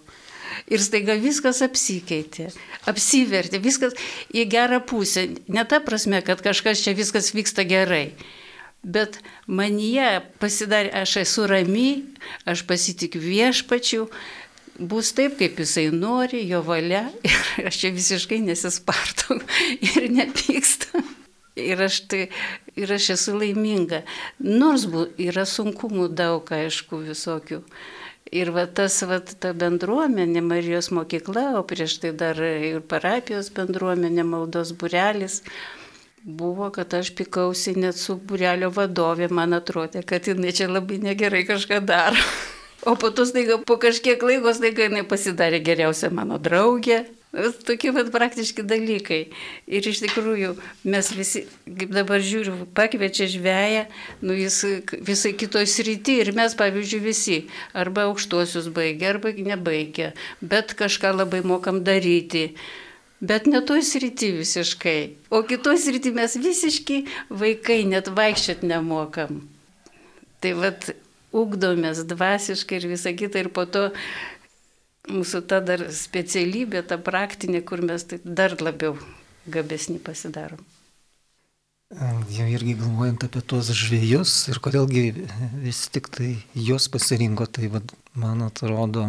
Ir 0.72 0.82
staiga 0.82 1.16
viskas 1.20 1.62
apsikeitė, 1.64 2.50
apsivertė, 2.90 3.60
viskas 3.62 3.96
į 4.34 4.46
gerą 4.50 4.80
pusę. 4.86 5.28
Ne 5.52 5.66
ta 5.68 5.80
prasme, 5.84 6.22
kad 6.26 6.42
kažkas 6.44 6.82
čia 6.84 6.96
viskas 6.98 7.32
vyksta 7.36 7.66
gerai, 7.68 8.14
bet 8.82 9.20
manyje 9.46 10.22
pasidarė, 10.42 10.92
aš 11.02 11.20
esu 11.24 11.46
rami, 11.50 11.90
aš 12.48 12.66
pasitikiu 12.68 13.22
viešpačiu, 13.22 14.06
bus 14.78 15.12
taip, 15.16 15.36
kaip 15.40 15.58
jisai 15.60 15.88
nori, 15.94 16.42
jo 16.48 16.62
valia 16.66 17.06
ir 17.58 17.70
aš 17.70 17.82
čia 17.82 17.92
visiškai 17.96 18.40
nesispartau 18.44 19.40
ir 19.94 20.10
nepykstu. 20.12 21.04
Ir 21.56 21.80
aš, 21.80 22.02
tai, 22.10 22.26
ir 22.76 22.90
aš 22.92 23.14
esu 23.14 23.32
laiminga. 23.40 24.02
Nors 24.44 24.84
bu, 24.92 25.06
yra 25.16 25.46
sunkumų 25.48 26.10
daug, 26.12 26.50
aišku, 26.52 27.00
visokių. 27.06 27.62
Ir 28.34 28.50
va 28.50 28.64
tas, 28.66 28.96
va 29.06 29.20
ta 29.22 29.52
bendruomenė, 29.54 30.40
Marijos 30.42 30.90
mokykla, 30.90 31.52
o 31.60 31.62
prieš 31.62 32.00
tai 32.02 32.10
dar 32.10 32.40
ir 32.42 32.80
parapijos 32.82 33.52
bendruomenė, 33.54 34.24
maldos 34.26 34.72
burelis 34.74 35.42
buvo, 36.26 36.72
kad 36.74 36.94
aš 36.94 37.12
pikausi 37.14 37.76
net 37.78 37.94
su 37.94 38.16
burelio 38.18 38.72
vadovė, 38.74 39.28
man 39.30 39.54
atrodė, 39.54 40.02
kad 40.02 40.26
jinai 40.26 40.50
čia 40.50 40.66
labai 40.66 40.98
negerai 40.98 41.46
kažką 41.46 41.80
daro. 41.86 42.18
O 42.86 42.92
po 42.94 43.08
to 43.10 43.24
staiga, 43.26 43.56
po 43.66 43.80
kažkiek 43.82 44.20
laiko 44.22 44.52
staiga 44.54 44.84
jinai 44.84 45.00
pasidarė 45.08 45.58
geriausia 45.64 46.10
mano 46.14 46.36
draugė. 46.38 47.00
Tokie 47.36 47.90
vat 47.92 48.08
praktiški 48.14 48.64
dalykai. 48.64 49.18
Ir 49.68 49.84
iš 49.90 50.00
tikrųjų 50.06 50.54
mes 50.88 51.10
visi, 51.12 51.42
kaip 51.66 51.92
dabar 51.92 52.22
žiūriu, 52.24 52.64
pakviečia 52.76 53.28
žvėją, 53.28 53.82
nu 54.24 54.36
jis 54.38 54.56
visai 55.04 55.34
kitoj 55.36 55.66
srity 55.68 56.16
ir 56.22 56.32
mes, 56.36 56.56
pavyzdžiui, 56.56 57.02
visi 57.04 57.38
arba 57.76 58.06
aukštuosius 58.08 58.70
baigia, 58.72 59.12
arba 59.12 59.34
nebaigia, 59.36 60.14
bet 60.40 60.72
kažką 60.78 61.12
labai 61.18 61.42
mokam 61.44 61.82
daryti. 61.84 62.48
Bet 63.20 63.48
ne 63.48 63.60
toj 63.64 63.84
srity 63.84 64.32
visiškai. 64.36 65.00
O 65.32 65.42
kitoj 65.44 65.76
srity 65.80 66.12
mes 66.16 66.36
visiškai 66.40 67.02
vaikai 67.28 67.82
net 67.88 68.08
vaikščiot 68.12 68.64
nemokam. 68.64 69.42
Tai 70.40 70.52
vad 70.56 70.88
ugdomės 71.36 72.04
dvasiškai 72.08 72.80
ir 72.80 72.88
visą 72.92 73.12
kitą 73.16 73.44
ir 73.44 73.50
po 73.52 73.64
to 73.68 73.88
mūsų 75.10 75.42
ta 75.50 75.60
dar 75.64 75.86
specialybė, 75.94 76.82
ta 76.86 76.98
praktinė, 76.98 77.62
kur 77.66 77.82
mes 77.84 78.04
tai 78.08 78.20
dar 78.24 78.56
labiau 78.60 78.96
gabesni 79.46 79.98
pasidarom. 80.02 80.62
Jau 82.34 82.46
irgi 82.50 82.74
galvojant 82.80 83.28
apie 83.28 83.40
tuos 83.46 83.68
žvėjus 83.70 84.32
ir 84.50 84.58
kodėlgi 84.58 85.02
vis 85.62 85.84
tik 85.94 86.08
tai 86.10 86.32
juos 86.58 86.88
pasirinko, 86.90 87.46
tai 87.46 87.70
vad, 87.70 87.94
man 88.18 88.42
atrodo, 88.42 89.04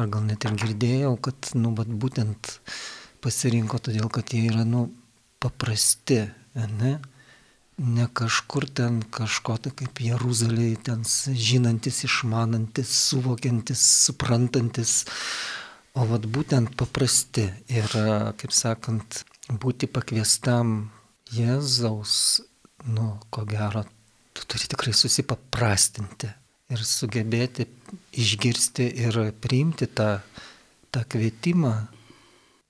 ar 0.00 0.08
gal 0.08 0.24
net 0.24 0.46
ir 0.48 0.56
girdėjau, 0.62 1.12
kad, 1.28 1.50
nu, 1.60 1.74
vad, 1.76 1.90
būtent 1.92 2.54
pasirinko 3.24 3.82
todėl, 3.84 4.08
kad 4.08 4.32
jie 4.32 4.46
yra, 4.48 4.64
nu, 4.64 4.86
paprasti, 5.44 6.22
ne? 6.80 6.96
Ne 7.78 8.06
kažkur 8.12 8.66
ten 8.70 9.00
kažko 9.10 9.56
tai 9.64 9.72
kaip 9.74 10.00
Jeruzalėje, 10.00 10.78
ten 10.90 11.02
žinantis, 11.04 12.04
išmanantis, 12.06 12.92
suvokiantis, 13.10 13.82
suprantantis, 14.06 15.04
o 15.94 16.06
vad 16.10 16.26
būtent 16.30 16.74
paprasti 16.78 17.48
ir, 17.70 17.90
kaip 18.38 18.54
sakant, 18.54 19.24
būti 19.50 19.90
pakviestam 19.90 20.90
Jėzaus, 21.34 22.42
nu, 22.86 23.18
ko 23.30 23.44
gero, 23.48 23.84
tu 24.34 24.46
turi 24.46 24.70
tikrai 24.70 24.94
susipaprastinti 24.94 26.30
ir 26.72 26.82
sugebėti 26.86 27.66
išgirsti 28.18 28.86
ir 29.04 29.18
priimti 29.42 29.88
tą, 29.90 30.18
tą 30.94 31.04
kvietimą 31.10 31.74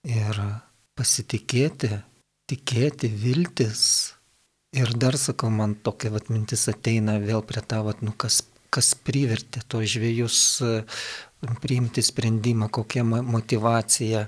ir 0.08 0.40
pasitikėti, 0.96 1.90
tikėti, 2.50 3.08
viltis 3.08 4.13
Ir 4.74 4.90
dar 4.98 5.14
sakau, 5.14 5.52
man 5.54 5.76
tokia 5.86 6.10
vat, 6.10 6.26
mintis 6.34 6.64
ateina 6.70 7.20
vėl 7.22 7.44
prie 7.46 7.62
tavo, 7.62 7.92
nu, 8.02 8.10
kas, 8.18 8.40
kas 8.74 8.88
privertė 9.06 9.62
to 9.70 9.84
žvėjus 9.86 10.38
e, 10.66 10.70
priimti 11.62 12.02
sprendimą, 12.02 12.66
kokia 12.74 13.04
motivacija. 13.06 14.24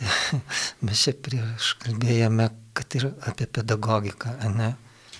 Mes 0.86 1.02
čia 1.04 1.12
prieš 1.12 1.74
kalbėjome, 1.84 2.48
kad 2.72 2.96
ir 2.96 3.10
apie 3.28 3.50
pedagogiką, 3.58 4.38
ne? 4.56 4.72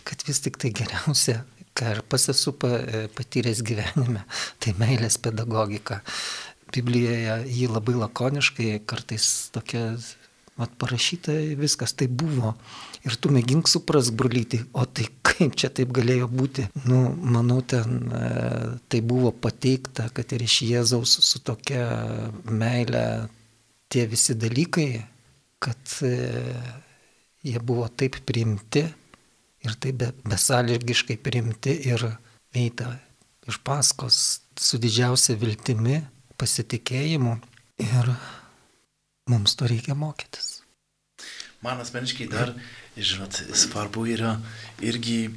kad 0.04 0.24
vis 0.28 0.40
tik 0.44 0.56
tai 0.60 0.72
geriausia, 0.76 1.42
ką 1.76 1.92
ir 1.94 2.02
pasisupa 2.08 2.72
e, 2.80 3.04
patyręs 3.12 3.60
gyvenime, 3.68 4.24
tai 4.64 4.72
meilės 4.80 5.20
pedagogika. 5.20 6.00
Biblijoje 6.72 7.42
jį 7.52 7.68
labai 7.70 7.98
lakoniškai, 8.00 8.70
kartais 8.88 9.28
tokia, 9.52 9.90
mat 10.60 10.74
parašyta, 10.78 11.34
viskas 11.58 11.94
tai 11.98 12.06
buvo 12.08 12.54
ir 13.04 13.16
tu 13.20 13.30
mėgink 13.34 13.68
supras, 13.68 14.10
brolyti, 14.14 14.62
o 14.72 14.84
tai 14.86 15.08
kaip 15.26 15.56
čia 15.58 15.70
taip 15.74 15.92
galėjo 15.94 16.28
būti. 16.30 16.68
Nu, 16.88 17.00
manau, 17.12 17.60
ten 17.60 18.08
e, 18.08 18.28
tai 18.88 19.00
buvo 19.04 19.32
pateikta, 19.34 20.08
kad 20.14 20.32
ir 20.36 20.44
iš 20.46 20.60
Jėzaus 20.70 21.18
su 21.26 21.42
tokia 21.44 21.84
meile 22.48 23.04
tie 23.92 24.06
visi 24.10 24.36
dalykai, 24.38 24.88
kad 25.62 25.96
e, 26.06 26.14
jie 27.44 27.58
buvo 27.60 27.88
taip 27.92 28.22
priimti 28.26 28.84
ir 29.64 29.76
taip 29.80 30.00
be, 30.00 30.12
besąlygiškai 30.28 31.18
priimti 31.24 31.76
ir 31.90 32.06
eita 32.54 32.94
iš 33.48 33.58
paskos 33.64 34.18
su 34.56 34.78
didžiausia 34.80 35.36
viltimi, 35.40 36.00
pasitikėjimu 36.40 37.36
ir 37.84 38.10
mums 39.30 39.56
to 39.56 39.68
reikia 39.70 39.94
mokytis. 39.94 40.60
Man 41.64 41.80
asmeniškai 41.80 42.28
dar 42.28 42.52
žinot, 42.96 43.40
svarbu 43.56 44.04
yra 44.12 44.36
irgi 44.84 45.30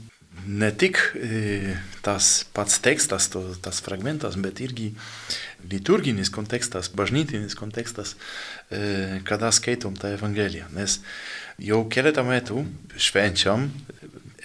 ne 0.45 0.69
tik 0.71 0.99
e, 1.15 1.75
tas 2.05 2.45
pats 2.53 2.77
tekstas, 2.83 3.29
tas 3.63 3.81
fragmentas, 3.81 4.37
bet 4.39 4.59
irgi 4.61 4.91
liturginis 5.71 6.29
kontekstas, 6.33 6.91
bažnytinis 6.93 7.55
kontekstas, 7.57 8.15
e, 8.69 9.21
kada 9.27 9.51
skaitom 9.51 9.97
tą 9.97 10.13
Evangeliją. 10.13 10.69
Nes 10.75 10.99
jau 11.57 11.83
keletą 11.89 12.25
metų 12.27 12.65
švenčiam 12.99 13.69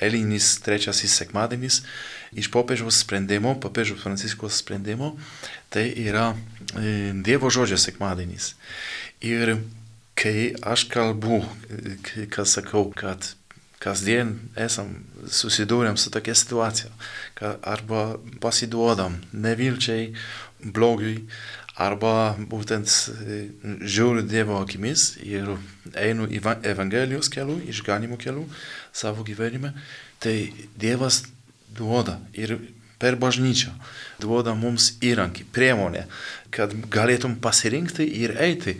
Elinis 0.02 0.56
trečiasis 0.64 1.12
sekmadienis 1.20 1.82
iš 2.34 2.48
popiežiaus 2.50 3.02
sprendimo, 3.04 3.52
popiežiaus 3.60 4.02
Pranciškos 4.02 4.56
sprendimo, 4.62 5.12
tai 5.70 5.90
yra 6.06 6.32
e, 6.32 7.12
Dievo 7.22 7.52
žodžio 7.52 7.78
sekmadienis. 7.78 8.54
Ir 9.22 9.56
kai 10.18 10.52
aš 10.66 10.88
kalbu, 10.90 11.44
kai 12.02 12.46
sakau, 12.46 12.88
kad 12.90 13.32
kasdien 13.82 14.36
esam 14.58 14.92
susidūrėm 15.30 15.98
su 15.98 16.10
tokia 16.14 16.34
situacija, 16.38 16.90
kad 17.38 17.62
arba 17.62 18.16
pasiduodam 18.42 19.20
nevilčiai, 19.32 20.12
blogiui, 20.62 21.24
arba 21.78 22.34
būtent 22.36 22.86
e, 22.86 23.38
žiūriu 23.80 24.26
Dievo 24.28 24.60
akimis 24.60 25.16
ir 25.24 25.54
einu 25.94 26.28
Evangelijos 26.28 27.30
keliu, 27.32 27.58
išganimo 27.64 28.18
keliu 28.20 28.44
savo 28.92 29.24
gyvenime, 29.26 29.72
tai 30.22 30.52
Dievas 30.78 31.22
duoda 31.72 32.18
ir 32.34 32.58
per 33.02 33.16
bažnyčią 33.18 33.72
duoda 34.22 34.54
mums 34.54 34.92
įrankį, 35.02 35.48
priemonę, 35.54 36.04
kad 36.54 36.74
galėtum 36.92 37.38
pasirinkti 37.42 38.06
ir 38.22 38.36
eiti 38.38 38.76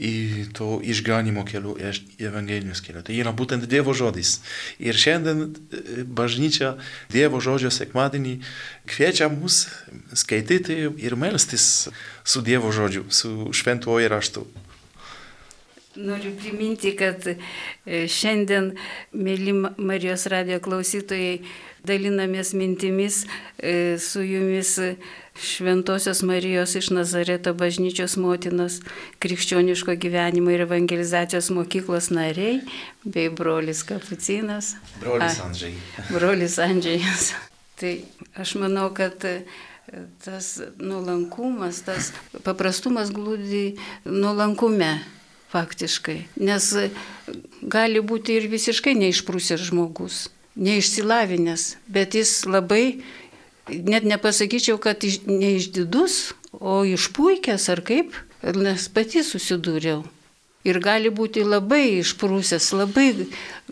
į 0.00 0.46
to 0.56 0.78
išganimo 0.80 1.44
kelių, 1.48 1.74
evangelinius 2.20 2.80
kelių. 2.84 3.04
Tai 3.04 3.18
yra 3.20 3.34
būtent 3.36 3.66
Dievo 3.70 3.92
žodis. 3.96 4.38
Ir 4.80 4.96
šiandien 4.96 5.44
e, 5.44 6.04
bažnyčia 6.08 6.74
Dievo 7.12 7.42
žodžio 7.44 7.72
sekmadienį 7.74 8.38
kviečia 8.88 9.28
mus 9.32 9.66
skaityti 10.16 10.88
ir 10.96 11.18
melstis 11.20 11.90
su 12.24 12.42
Dievo 12.44 12.72
žodžiu, 12.72 13.06
su 13.12 13.52
šventuoju 13.52 14.08
raštu. 14.10 14.46
Noriu 16.00 16.32
priminti, 16.38 16.94
kad 16.96 17.26
e, 17.26 17.36
šiandien, 18.08 18.70
mėly 19.12 19.52
Marijos 19.76 20.28
radio 20.30 20.60
klausytojai, 20.62 21.42
dalinamės 21.84 22.52
mintimis 22.54 23.24
e, 23.58 23.98
su 23.98 24.22
jumis 24.24 24.76
Šventojios 25.42 26.22
Marijos 26.22 26.74
iš 26.74 26.90
Nazareto 26.90 27.54
bažnyčios 27.54 28.16
motinos, 28.20 28.80
krikščioniško 29.18 29.94
gyvenimo 29.96 30.52
ir 30.52 30.66
evangelizacijos 30.66 31.48
mokyklos 31.56 32.10
nariai, 32.12 32.60
bei 33.04 33.30
brolis 33.32 33.80
Kapucinas. 33.88 34.74
Brolis 35.00 35.40
Andžiai. 35.40 35.74
Brolis 36.10 36.58
Andžiai. 36.58 37.00
tai 37.80 37.94
aš 38.36 38.54
manau, 38.60 38.90
kad 38.94 39.24
e, 39.24 39.38
tas 40.24 40.58
nuolankumas, 40.76 41.80
tas 41.88 42.12
paprastumas 42.44 43.08
glūdi 43.14 43.78
nuolankume 44.04 44.98
faktiškai. 45.50 46.18
Nes 46.44 46.68
gali 47.62 48.04
būti 48.04 48.36
ir 48.36 48.50
visiškai 48.52 48.92
neišprūsęs 49.00 49.70
žmogus, 49.70 50.26
neišsilavinęs, 50.60 51.66
bet 51.88 52.18
jis 52.18 52.42
labai 52.44 53.00
net 53.70 54.06
nepasakyčiau, 54.08 54.78
kad 54.82 55.04
iš, 55.04 55.22
neišdidus, 55.28 56.34
o 56.52 56.82
išpuikęs 56.84 57.68
ar 57.72 57.82
kaip, 57.86 58.16
nes 58.42 58.88
pati 58.92 59.22
susidūriau. 59.26 60.02
Ir 60.66 60.76
gali 60.84 61.08
būti 61.08 61.40
labai 61.46 62.02
išprūsęs, 62.02 62.66
labai 62.76 63.08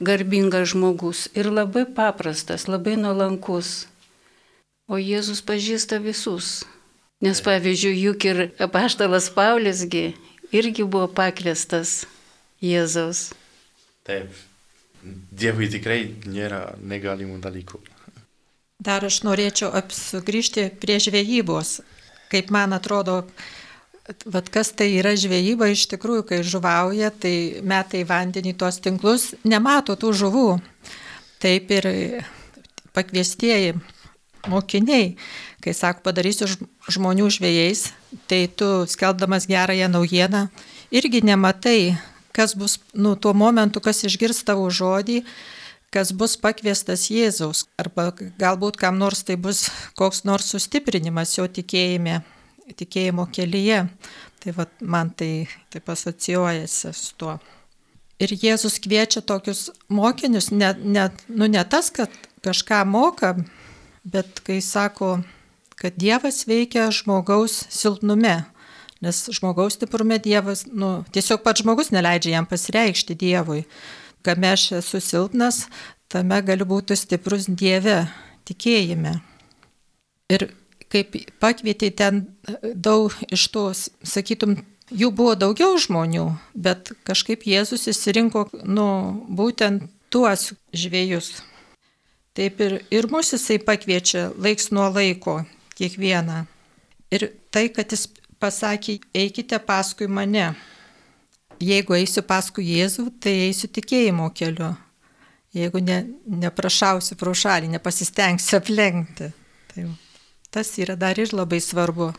garbingas 0.00 0.72
žmogus 0.72 1.26
ir 1.36 1.50
labai 1.52 1.84
paprastas, 1.84 2.64
labai 2.68 2.96
nuolankus. 2.96 3.88
O 4.88 4.96
Jėzus 4.96 5.42
pažįsta 5.44 5.98
visus. 6.00 6.64
Nes 7.20 7.42
pavyzdžiui, 7.44 7.98
juk 7.98 8.24
ir 8.30 8.40
apaštalas 8.62 9.28
Pauliusgi 9.34 10.14
irgi 10.54 10.86
buvo 10.86 11.10
pakviestas 11.12 12.06
Jėzaus. 12.64 13.32
Taip. 14.08 14.32
Dievui 15.04 15.68
tikrai 15.70 16.00
nėra 16.26 16.72
negalimų 16.80 17.38
dalykų. 17.44 17.82
Dar 18.78 19.02
aš 19.02 19.22
norėčiau 19.26 19.72
sugrįžti 19.90 20.68
prie 20.78 20.98
žvejybos. 21.02 21.80
Kaip 22.30 22.52
man 22.54 22.76
atrodo, 22.76 23.24
Vat 24.24 24.46
kas 24.48 24.70
tai 24.72 24.86
yra 24.96 25.10
žvejyba, 25.20 25.66
iš 25.68 25.82
tikrųjų, 25.92 26.22
kai 26.30 26.38
žuvauja, 26.40 27.10
tai 27.12 27.60
metai 27.60 28.06
vandenį 28.08 28.54
tuos 28.56 28.78
tinklus, 28.80 29.34
nemato 29.44 29.98
tų 30.00 30.14
žuvų. 30.16 30.44
Taip 31.44 31.68
ir 31.76 31.88
pakviestieji 32.96 33.74
mokiniai. 34.48 35.10
Kai 35.60 35.74
sako, 35.76 36.06
padarysiu 36.08 36.48
žmonių 36.88 37.28
žvėjais, 37.36 37.90
tai 38.32 38.46
tu 38.48 38.86
skelbdamas 38.88 39.44
gerąją 39.50 39.90
naujieną 39.92 40.46
irgi 40.88 41.20
nematai, 41.28 41.98
kas 42.32 42.56
bus, 42.56 42.78
nu, 42.94 43.12
tuo 43.12 43.34
momentu, 43.36 43.82
kas 43.84 44.06
išgirs 44.08 44.40
tavo 44.48 44.70
žodį, 44.72 45.20
kas 45.94 46.12
bus 46.12 46.36
pakviestas 46.40 47.08
Jėzaus. 47.12 47.64
Arba 47.80 48.10
galbūt 48.40 48.78
kam 48.80 48.98
nors 49.00 49.24
tai 49.26 49.38
bus 49.40 49.68
koks 49.98 50.24
nors 50.28 50.50
sustiprinimas 50.52 51.36
jo 51.38 51.46
tikėjime, 51.48 52.20
tikėjimo 52.76 53.28
kelyje. 53.32 53.86
Tai 54.38 54.54
va, 54.54 54.68
man 54.80 55.10
tai 55.10 55.48
taip 55.72 55.88
asocijuojasi 55.90 56.92
su 56.94 57.14
tuo. 57.18 57.38
Ir 58.22 58.34
Jėzus 58.34 58.80
kviečia 58.82 59.22
tokius 59.22 59.68
mokinius, 59.90 60.50
ne, 60.50 60.72
ne, 60.82 61.08
nu, 61.30 61.46
ne 61.46 61.62
tas, 61.70 61.90
kad 61.94 62.10
kažką 62.42 62.82
moka, 62.86 63.36
bet 64.02 64.40
kai 64.46 64.58
sako, 64.62 65.20
kad 65.78 65.94
Dievas 65.98 66.42
veikia 66.50 66.88
žmogaus 66.94 67.60
silpnume, 67.70 68.40
nes 69.02 69.20
žmogaus 69.34 69.78
stiprume 69.78 70.18
Dievas, 70.22 70.64
nu, 70.66 71.04
tiesiog 71.14 71.44
pats 71.46 71.62
žmogus 71.62 71.92
neleidžia 71.94 72.34
jam 72.34 72.48
pasireikšti 72.50 73.18
Dievui. 73.18 73.62
Kame 74.26 74.52
aš 74.52 74.72
esu 74.80 75.00
silpnas, 75.00 75.66
tame 76.10 76.40
galiu 76.42 76.66
būti 76.68 76.96
stiprus 76.98 77.46
Dieve 77.48 78.00
tikėjime. 78.48 79.18
Ir 80.32 80.48
kaip 80.92 81.14
pakvietė 81.40 81.90
ten 81.96 82.24
daug 82.74 83.14
iš 83.32 83.46
tos, 83.52 83.84
sakytum, 84.02 84.56
jų 84.90 85.10
buvo 85.12 85.34
daugiau 85.38 85.76
žmonių, 85.80 86.26
bet 86.54 86.92
kažkaip 87.08 87.44
Jėzus 87.48 87.88
įsirinko, 87.92 88.48
nu, 88.64 88.88
būtent 89.28 89.88
tuos 90.12 90.52
žvėjus. 90.72 91.38
Taip 92.38 92.60
ir, 92.62 92.78
ir 92.94 93.08
mus 93.10 93.32
jisai 93.34 93.58
pakviečia 93.58 94.28
laiks 94.38 94.70
nuo 94.70 94.86
laiko 94.94 95.40
kiekvieną. 95.78 96.44
Ir 97.10 97.30
tai, 97.50 97.66
kad 97.74 97.90
jis 97.92 98.06
pasakė, 98.38 98.98
eikite 99.16 99.58
paskui 99.58 100.06
mane. 100.06 100.52
Jeigu 101.58 101.96
eisiu 101.98 102.22
paskui 102.22 102.68
Jėzų, 102.76 103.08
tai 103.22 103.34
eisiu 103.48 103.70
tikėjimo 103.74 104.28
keliu. 104.36 104.74
Jeigu 105.56 105.80
ne, 105.82 106.02
neprašausiu 106.28 107.16
pro 107.18 107.32
šalį, 107.34 107.72
nepasistengsiu 107.72 108.60
aplenkti. 108.60 109.32
Tai 109.72 109.86
tas 110.54 110.70
yra 110.78 110.94
dar 110.98 111.18
ir 111.18 111.34
labai 111.34 111.58
svarbu. 111.64 112.12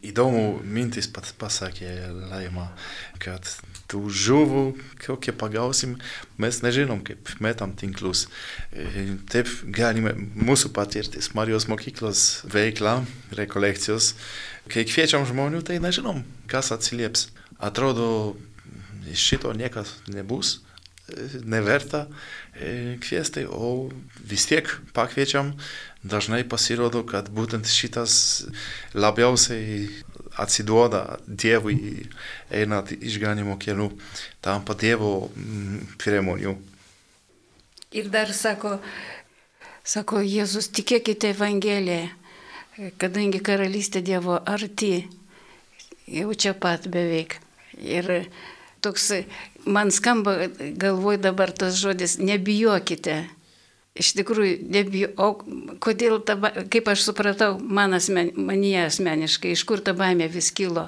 Įdomu 0.00 0.62
mintis 0.64 1.10
pat 1.12 1.26
pasakė 1.36 1.90
Laima, 2.30 2.70
kad 3.20 3.44
tų 3.90 4.06
žuvų, 4.08 4.62
kokie 5.02 5.34
pagausim, 5.36 5.98
mes 6.40 6.62
nežinom, 6.64 7.02
kaip 7.04 7.28
metam 7.44 7.74
tinklus. 7.76 8.24
Taip 9.28 9.50
galime 9.68 10.14
mūsų 10.16 10.70
patirtis, 10.72 11.34
Marijos 11.36 11.68
mokyklos 11.68 12.46
veikla, 12.48 13.02
rekolekcijos, 13.36 14.14
kai 14.72 14.86
kviečiam 14.88 15.28
žmonių, 15.28 15.60
tai 15.68 15.76
nežinom, 15.84 16.24
kas 16.48 16.72
atsilieps. 16.72 17.28
Atrodo, 17.60 18.36
šito 19.14 19.52
niekas 19.52 19.98
nebus, 20.08 20.60
neverta 21.44 22.06
kviesti, 23.00 23.46
o 23.50 23.90
vis 24.24 24.46
tiek 24.46 24.68
pakviečiam, 24.94 25.52
dažnai 26.02 26.44
pasirodo, 26.48 27.02
kad 27.04 27.28
būtent 27.34 27.68
šitas 27.68 28.46
labiausiai 28.94 29.88
atsiduoda 30.40 31.18
Dievui 31.26 32.06
einant 32.50 32.92
išganimo 32.92 33.58
keliu, 33.60 33.90
tampa 34.40 34.74
Dievo 34.78 35.30
priemonių. 36.00 36.56
Ir 37.90 38.08
dar 38.08 38.30
sako, 38.32 38.78
sako 39.82 40.22
Jėzus, 40.22 40.70
tikėkite 40.70 41.34
Evangeliją, 41.34 42.08
kadangi 43.02 43.42
karalystė 43.42 44.02
Dievo 44.06 44.38
arti, 44.46 45.08
jau 46.06 46.34
čia 46.34 46.54
pat 46.54 46.86
beveik. 46.88 47.40
Ir 47.80 48.10
toks, 48.84 49.10
man 49.64 49.92
skamba 49.92 50.50
galvoj 50.80 51.20
dabar 51.24 51.52
tas 51.52 51.80
žodis, 51.80 52.18
nebijokite 52.20 53.22
Iš 53.98 54.12
tikrųjų, 54.20 54.58
nebijo, 54.70 55.08
o 55.18 55.32
kodėl, 55.82 56.20
ta, 56.22 56.36
kaip 56.70 56.88
aš 56.92 57.08
supratau, 57.08 57.56
man 57.58 57.96
asmen, 57.96 58.30
manyje 58.38 58.84
asmeniškai, 58.86 59.56
iš 59.56 59.64
kur 59.66 59.82
ta 59.82 59.96
baimė 59.98 60.30
vis 60.30 60.52
kilo? 60.54 60.86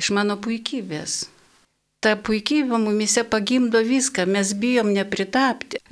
Iš 0.00 0.08
mano 0.16 0.38
puikybės. 0.40 1.26
Ta 2.00 2.14
puikybė 2.16 2.78
mumise 2.80 3.26
pagimdo 3.28 3.82
viską, 3.84 4.24
mes 4.24 4.54
bijom 4.56 4.88
nepritapti. 4.96 5.82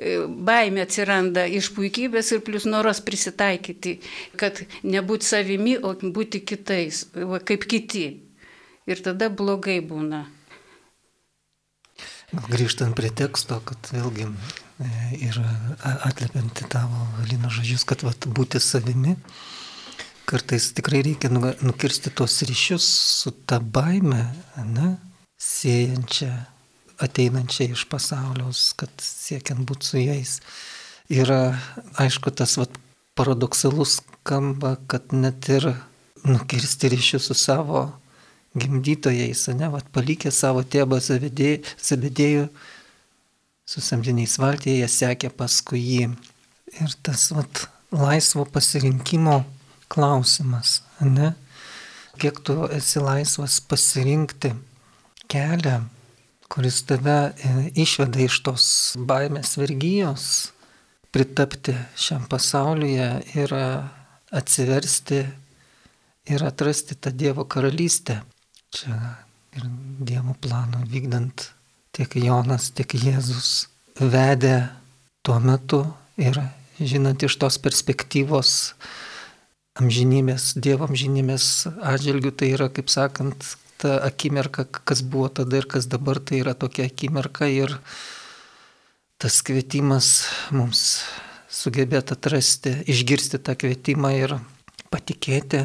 Baimė 0.48 0.86
atsiranda 0.86 1.44
iš 1.44 1.68
puikybės 1.76 2.32
ir 2.32 2.40
plus 2.46 2.64
noras 2.64 3.02
prisitaikyti, 3.04 3.98
kad 4.40 4.64
nebūti 4.88 5.28
savimi, 5.28 5.76
o 5.76 5.92
būti 6.00 6.40
kitais, 6.48 7.04
kaip 7.44 7.68
kiti. 7.68 8.06
Ir 8.88 9.02
tada 9.04 9.28
blogai 9.28 9.82
būna. 9.84 10.22
Grįžtant 12.48 12.96
prie 12.96 13.10
teksto, 13.12 13.58
kad 13.64 13.88
vėlgi 13.92 14.26
ir 15.16 15.36
atliepianti 16.08 16.64
tavo 16.72 17.04
Lino 17.28 17.50
žodžius, 17.52 17.84
kad 17.88 18.04
vat, 18.04 18.28
būti 18.32 18.60
savimi, 18.60 19.14
kartais 20.28 20.70
tikrai 20.76 21.02
reikia 21.04 21.28
nu, 21.32 21.40
nukirsti 21.64 22.12
tos 22.16 22.40
ryšius 22.48 22.88
su 23.22 23.32
ta 23.48 23.60
baime, 23.60 24.22
ne, 24.56 24.94
siejančia, 25.40 26.32
ateinančia 27.00 27.68
iš 27.72 27.84
pasaulios, 27.92 28.72
kad 28.76 28.92
siekiant 29.04 29.68
būti 29.68 29.92
su 29.92 30.00
jais. 30.00 30.38
Yra, 31.12 31.58
aišku, 32.00 32.32
tas 32.36 32.56
vat, 32.60 32.72
paradoksalus 33.16 33.98
skamba, 34.02 34.76
kad 34.88 35.16
net 35.16 35.48
ir 35.52 35.72
nukirsti 36.28 36.92
ryšius 36.92 37.28
su 37.28 37.36
savo 37.36 37.88
gimdytojais, 38.56 39.48
ne, 39.58 39.68
vat, 39.72 39.88
palikę 39.92 40.32
savo 40.32 40.62
tėvą 40.64 41.00
Zebedėjų, 41.02 42.46
su 43.68 43.82
samdiniais 43.84 44.38
valtyje, 44.40 44.88
sekė 44.88 45.30
paskui 45.34 45.82
jį. 45.82 46.08
Ir 46.80 46.94
tas 47.04 47.28
vat, 47.36 47.66
laisvo 47.92 48.46
pasirinkimo 48.48 49.42
klausimas, 49.92 50.82
ne? 51.00 51.34
Kiek 52.18 52.40
tu 52.44 52.64
esi 52.74 53.00
laisvas 53.00 53.60
pasirinkti 53.62 54.50
kelią, 55.30 55.82
kuris 56.50 56.80
tave 56.88 57.18
e, 57.30 57.52
išveda 57.78 58.24
iš 58.24 58.40
tos 58.46 58.64
baimės 58.98 59.54
vergyjos, 59.60 60.24
pritapti 61.14 61.76
šiam 61.96 62.24
pasaulyje 62.28 63.10
ir 63.36 63.54
atsiversti 64.40 65.22
ir 66.28 66.44
atrasti 66.44 66.96
tą 66.96 67.12
Dievo 67.12 67.46
karalystę. 67.48 68.20
Čia 68.74 68.96
ir 69.56 69.64
Dievo 70.04 70.34
plano 70.40 70.82
vykdant 70.86 71.48
tiek 71.96 72.14
Jonas, 72.20 72.70
tiek 72.76 72.92
Jėzus 72.94 73.68
vedė 73.98 74.68
tuo 75.26 75.38
metu 75.42 75.82
ir 76.20 76.38
žinant 76.78 77.22
iš 77.24 77.38
tos 77.40 77.56
perspektyvos 77.62 78.52
amžinybės, 79.78 80.52
Dievo 80.58 80.88
amžinybės 80.88 81.68
atžvilgių, 81.70 82.32
tai 82.34 82.52
yra, 82.54 82.68
kaip 82.74 82.90
sakant, 82.92 83.56
ta 83.78 83.98
akimirka, 84.06 84.66
kas 84.66 85.02
buvo 85.06 85.30
tada 85.30 85.60
ir 85.60 85.68
kas 85.70 85.86
dabar, 85.90 86.18
tai 86.20 86.42
yra 86.42 86.54
tokia 86.58 86.88
akimirka 86.90 87.48
ir 87.50 87.74
tas 89.18 89.40
kvietimas 89.42 90.28
mums 90.54 91.00
sugebėti 91.50 92.14
atrasti, 92.14 92.74
išgirsti 92.90 93.40
tą 93.42 93.56
kvietimą 93.58 94.12
ir 94.18 94.36
patikėti, 94.92 95.64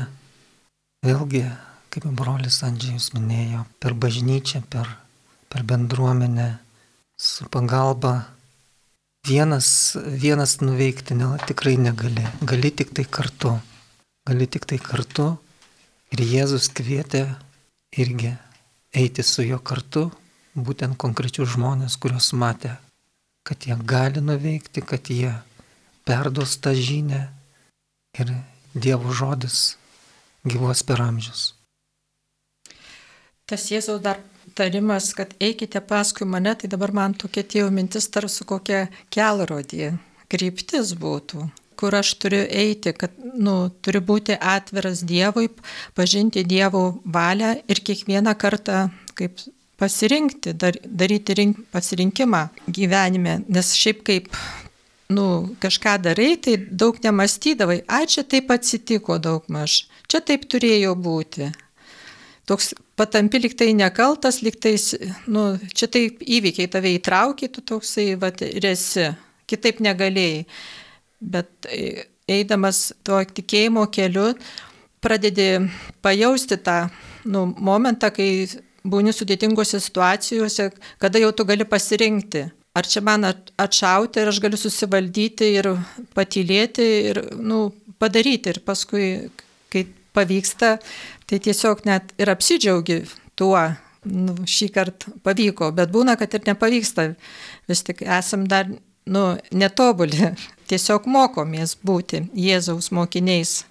vėlgi, 1.05 1.45
kaip 1.93 2.09
brolis 2.17 2.63
Andžiajus 2.65 3.11
minėjo, 3.13 3.63
per 3.79 3.93
bažnyčią, 3.93 4.63
per 4.73 4.89
per 5.53 5.63
bendruomenę, 5.63 6.57
su 7.17 7.45
pagalba. 7.49 8.25
Vienas, 9.27 9.97
vienas 10.07 10.57
nuveikti 10.61 11.13
ne, 11.15 11.27
tikrai 11.47 11.75
negali. 11.77 12.25
Gali 12.41 12.71
tik 12.71 12.89
tai 12.97 13.05
kartu. 13.05 13.53
Gali 14.25 14.47
tik 14.49 14.65
tai 14.65 14.79
kartu. 14.81 15.27
Ir 16.09 16.25
Jėzus 16.25 16.71
kvietė 16.73 17.21
irgi 18.01 18.33
eiti 18.97 19.23
su 19.23 19.45
juo 19.45 19.61
kartu, 19.61 20.07
būtent 20.57 20.97
konkrečius 20.97 21.53
žmonės, 21.53 22.01
kuriuos 22.01 22.33
matė, 22.33 22.73
kad 23.45 23.69
jie 23.69 23.77
gali 23.77 24.21
nuveikti, 24.25 24.81
kad 24.81 25.05
jie 25.05 25.37
perduos 26.05 26.57
tą 26.57 26.73
žinę 26.73 27.27
ir 28.17 28.37
Dievo 28.73 29.13
žodis 29.13 29.75
gyvos 30.49 30.81
per 30.81 31.05
amžius. 31.05 31.51
Tas 33.53 33.67
Jėzaus 33.69 33.99
dar 34.01 34.17
tarimas, 34.57 35.11
kad 35.13 35.35
eikite 35.37 35.77
paskui 35.85 36.25
mane, 36.25 36.55
tai 36.57 36.65
dabar 36.71 36.89
man 36.89 37.13
tokia 37.13 37.43
atėjo 37.45 37.67
mintis 37.69 38.07
tarsi 38.09 38.47
kokia 38.49 38.87
kelrodė, 39.13 39.91
kryptis 40.33 40.95
būtų 40.97 41.51
kur 41.77 41.93
aš 41.99 42.15
turiu 42.21 42.39
eiti, 42.47 42.93
kad 42.97 43.13
nu, 43.19 43.67
turiu 43.85 44.01
būti 44.07 44.37
atviras 44.39 45.03
Dievui, 45.05 45.51
pažinti 45.97 46.41
Dievo 46.47 46.83
valią 47.05 47.51
ir 47.69 47.81
kiekvieną 47.85 48.33
kartą 48.41 48.87
kaip 49.19 49.41
pasirinkti, 49.77 50.55
dar, 50.57 50.77
daryti 50.85 51.37
rink, 51.37 51.59
pasirinkimą 51.75 52.45
gyvenime, 52.79 53.41
nes 53.53 53.73
šiaip 53.77 54.01
kaip 54.07 54.31
nu, 55.13 55.27
kažką 55.61 55.99
darai, 56.07 56.31
tai 56.41 56.57
daug 56.57 56.97
nemastydavai, 57.03 57.83
ai 57.85 58.07
čia 58.09 58.25
taip 58.25 58.49
atsitiko 58.57 59.19
daug 59.21 59.45
maž, 59.53 59.83
čia 60.09 60.23
taip 60.25 60.49
turėjo 60.49 60.95
būti. 60.97 61.51
Toks 62.49 62.73
patampi 62.99 63.39
liktai 63.39 63.71
nekaltas, 63.77 64.41
liktai, 64.43 64.75
nu, 65.31 65.45
čia 65.71 65.87
taip 65.87 66.19
įvykiai 66.21 66.67
tave 66.71 66.91
įtraukė, 66.97 67.47
tu 67.55 67.63
toksai, 67.63 68.13
va, 68.19 68.33
ir 68.43 68.67
esi, 68.67 69.07
kitaip 69.47 69.79
negalėjai. 69.83 70.43
Bet 71.23 71.69
e, 71.71 72.09
eidamas 72.27 72.89
tuo 73.07 73.21
tikėjimo 73.23 73.85
keliu, 73.95 74.33
pradedi 75.03 75.47
pajausti 76.03 76.59
tą 76.63 76.77
nu, 77.31 77.45
momentą, 77.55 78.11
kai 78.11 78.29
būni 78.83 79.15
sudėtingose 79.15 79.79
situacijose, 79.79 80.69
kada 80.99 81.21
jau 81.23 81.31
tu 81.31 81.47
gali 81.47 81.67
pasirinkti. 81.67 82.43
Ar 82.73 82.87
čia 82.89 83.03
man 83.05 83.27
atšauti 83.29 84.19
ir 84.19 84.31
aš 84.31 84.39
galiu 84.41 84.57
susivaldyti 84.57 85.51
ir 85.59 85.69
patylėti 86.17 86.87
ir 87.11 87.19
nu, 87.37 87.67
padaryti. 88.01 88.49
Ir 88.49 88.63
paskui, 88.65 89.05
kai 89.71 89.85
pavyksta, 90.13 90.77
tai 91.33 91.39
tiesiog 91.41 91.79
net 91.89 92.11
ir 92.21 92.29
apsidžiaugi 92.29 92.99
tuo, 93.39 93.57
nu, 94.05 94.35
šį 94.45 94.67
kartą 94.75 95.13
pavyko, 95.25 95.71
bet 95.73 95.89
būna, 95.89 96.13
kad 96.19 96.35
ir 96.37 96.43
nepavyksta. 96.45 97.07
Vis 97.65 97.81
tik 97.87 98.03
esam 98.05 98.43
dar 98.45 98.69
nu, 99.09 99.23
netobuli, 99.49 100.33
tiesiog 100.69 101.07
mokomės 101.09 101.73
būti 101.81 102.27
Jėzaus 102.37 102.91
mokiniais. 102.93 103.63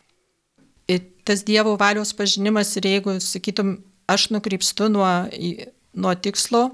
Ir 0.90 1.04
tas 1.22 1.44
Dievo 1.46 1.76
valios 1.78 2.10
pažinimas 2.18 2.74
ir 2.80 2.88
jeigu, 2.90 3.14
sakytum, 3.22 3.76
aš 4.10 4.32
nukrypstu 4.34 4.88
nuo, 4.90 5.12
nuo 5.94 6.14
tikslo, 6.18 6.64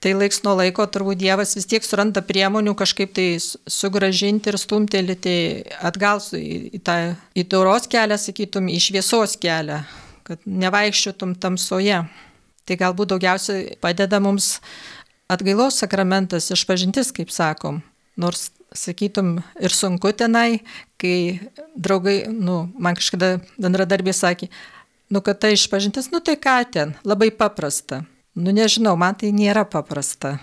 tai 0.00 0.14
laiks 0.16 0.40
nuo 0.46 0.54
laiko 0.56 0.86
turbūt 0.88 1.20
Dievas 1.20 1.52
vis 1.58 1.68
tiek 1.68 1.84
suranda 1.84 2.22
priemonių 2.24 2.72
kažkaip 2.78 3.12
tai 3.20 3.26
sugražinti 3.36 4.48
ir 4.48 4.58
stumtelėti 4.58 5.36
atgal 5.84 6.24
į, 6.40 6.72
į 6.72 6.80
tą 6.80 6.96
į 7.36 7.44
doros 7.52 7.84
kelią, 7.92 8.16
sakytum, 8.16 8.72
į 8.72 8.80
šviesos 8.88 9.36
kelią, 9.42 9.82
kad 10.26 10.42
nevaikščiotum 10.46 11.36
tamsoje. 11.40 12.02
Tai 12.62 12.78
galbūt 12.78 13.10
daugiausiai 13.14 13.76
padeda 13.82 14.20
mums 14.22 14.60
atgailos 15.32 15.80
sakramentas, 15.82 16.50
išpažintis, 16.54 17.10
kaip 17.14 17.32
sakom. 17.34 17.80
Nors, 18.20 18.50
sakytum, 18.76 19.40
ir 19.60 19.74
sunku 19.74 20.12
tenai, 20.16 20.62
kai 21.00 21.40
draugai, 21.76 22.26
nu, 22.28 22.66
man 22.78 22.96
kažkada 22.98 23.38
bendradarbė 23.60 24.14
sakė, 24.16 24.48
nu, 25.12 25.20
kad 25.24 25.40
ta 25.42 25.52
išpažintis, 25.52 26.10
nu 26.12 26.22
tai 26.24 26.38
ką 26.40 26.56
ten, 26.72 26.94
labai 27.04 27.30
paprasta. 27.34 28.02
Nu 28.34 28.54
nežinau, 28.54 28.94
man 28.96 29.16
tai 29.18 29.32
nėra 29.36 29.66
paprasta. 29.68 30.38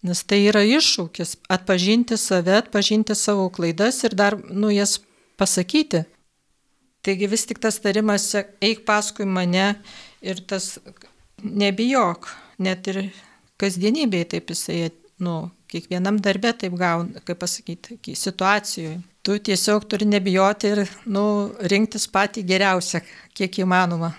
Nes 0.00 0.22
tai 0.24 0.46
yra 0.48 0.62
iššūkis- 0.64 1.36
atpažinti 1.56 2.16
save, 2.16 2.56
atpažinti 2.56 3.14
savo 3.14 3.50
klaidas 3.50 4.02
ir 4.04 4.16
dar, 4.16 4.38
nu, 4.48 4.70
jas 4.72 5.00
pasakyti. 5.36 6.06
Taigi 7.02 7.28
vis 7.32 7.46
tik 7.48 7.60
tas 7.62 7.80
tarimas, 7.80 8.28
eik 8.60 8.84
paskui 8.88 9.24
mane 9.24 9.74
ir 10.20 10.42
tas 10.48 10.74
nebijok, 11.40 12.28
net 12.60 12.90
ir 12.92 13.06
kasdienybėje 13.60 14.32
taip 14.34 14.52
jisai, 14.52 14.90
nu, 15.24 15.48
kiekvienam 15.70 16.18
darbė 16.20 16.52
taip 16.60 16.76
gauna, 16.80 17.22
kaip 17.24 17.40
pasakyti, 17.40 17.96
situacijoje 18.16 18.98
tu 19.22 19.38
tiesiog 19.38 19.84
turi 19.88 20.04
nebijoti 20.08 20.72
ir 20.72 20.84
nu, 21.12 21.24
rinktis 21.72 22.06
patį 22.12 22.44
geriausią, 22.48 23.02
kiek 23.36 23.60
įmanoma. 23.64 24.14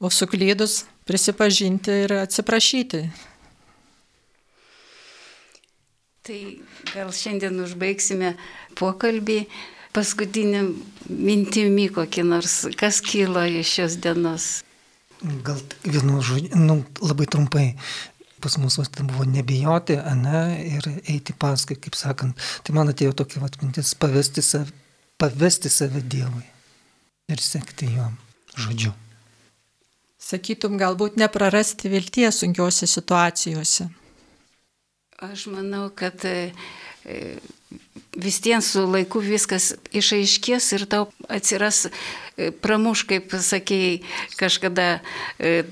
O 0.00 0.10
suklydus 0.10 0.84
prisipažinti 1.06 1.94
ir 2.06 2.14
atsiprašyti. 2.22 3.02
Tai 6.26 6.40
gal 6.92 7.12
šiandien 7.16 7.60
užbaigsime 7.64 8.34
pokalbį 8.78 9.44
paskutinį 9.96 10.62
mintimį 11.10 11.88
kokį 11.96 12.24
nors, 12.28 12.62
kas 12.78 13.00
kilo 13.04 13.42
iš 13.44 13.74
šios 13.76 13.98
dienos. 14.02 14.48
Gal 15.44 15.60
vienu 15.84 16.22
žodžiu, 16.24 16.56
nu, 16.56 16.80
labai 17.04 17.26
trumpai 17.28 17.66
pas 18.40 18.56
mus 18.56 18.80
tai 18.88 19.04
buvo 19.04 19.24
nebijoti, 19.24 19.98
ne, 20.16 20.40
ir 20.64 20.86
eiti 21.04 21.34
paskui, 21.36 21.76
kaip 21.76 21.96
sakant. 21.98 22.38
Tai 22.64 22.74
man 22.74 22.88
atėjo 22.88 23.12
tokia 23.20 23.42
vat, 23.42 23.58
mintis 23.60 23.92
pavesti 23.94 24.42
save, 24.42 24.72
pavesti 25.20 25.68
save 25.68 26.00
Dievui 26.00 26.46
ir 27.30 27.42
sekti 27.44 27.90
juo 27.92 28.08
žodžiu. 28.56 28.94
Sakytum, 30.20 30.76
galbūt 30.80 31.16
neprarasti 31.20 31.90
vilties 31.92 32.42
sunkiose 32.42 32.88
situacijose. 32.88 33.88
Aš 35.20 35.46
manau, 35.52 35.88
kad 35.96 36.24
e, 36.24 36.52
vis 38.16 38.40
tien 38.42 38.62
su 38.62 38.84
laiku 38.90 39.22
viskas 39.22 39.72
išaiškės 39.94 40.72
ir 40.76 40.86
tau 40.90 41.06
atsiras 41.30 41.86
e, 41.86 42.50
pramuš, 42.50 43.04
kaip 43.10 43.32
sakėjai, 43.32 44.00
kažkada 44.40 44.88
e, 45.38 45.62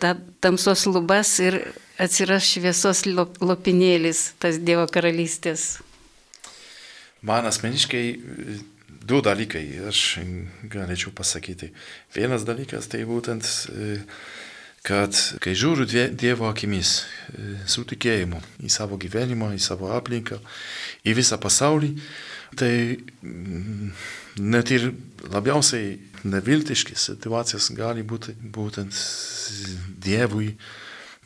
tamsos 0.40 0.86
lubas 0.86 1.34
ir 1.42 1.60
atsiras 1.98 2.46
šviesos 2.46 3.04
lopinėlis, 3.42 4.32
tas 4.38 4.60
Dievo 4.62 4.86
karalystės? 4.90 5.78
Man 7.26 7.48
asmeniškai 7.50 8.04
du 9.08 9.20
dalykai 9.24 9.64
aš 9.88 10.02
galėčiau 10.70 11.10
pasakyti. 11.16 11.72
Vienas 12.14 12.46
dalykas 12.46 12.86
tai 12.92 13.02
būtent, 13.08 13.46
kad 14.88 15.12
kai 15.44 15.52
žiūriu 15.58 15.84
Dievo 16.16 16.48
akimis, 16.48 17.02
su 17.68 17.84
tikėjimu 17.88 18.40
į 18.64 18.72
savo 18.72 18.96
gyvenimą, 19.00 19.52
į 19.56 19.60
savo 19.60 19.92
aplinką, 19.92 20.40
į 21.04 21.14
visą 21.18 21.36
pasaulį, 21.40 21.92
tai 22.56 22.72
mm, 22.96 23.90
net 24.40 24.72
ir 24.72 24.90
labiausiai 25.28 25.98
neviltiški 26.24 26.96
situacijas 26.98 27.70
gali 27.76 28.02
būti 28.02 28.34
būtent 28.40 28.96
Dievui 29.98 30.54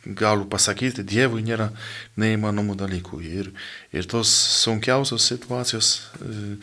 galiu 0.02 0.48
pasakyti, 0.50 1.04
Dievui 1.06 1.44
nėra 1.46 1.70
neįmanomų 2.18 2.74
dalykų. 2.80 3.20
Ir, 3.22 3.52
ir 3.94 4.08
tos 4.10 4.32
sunkiausios 4.64 5.28
situacijos 5.30 5.92
e, 6.18 6.56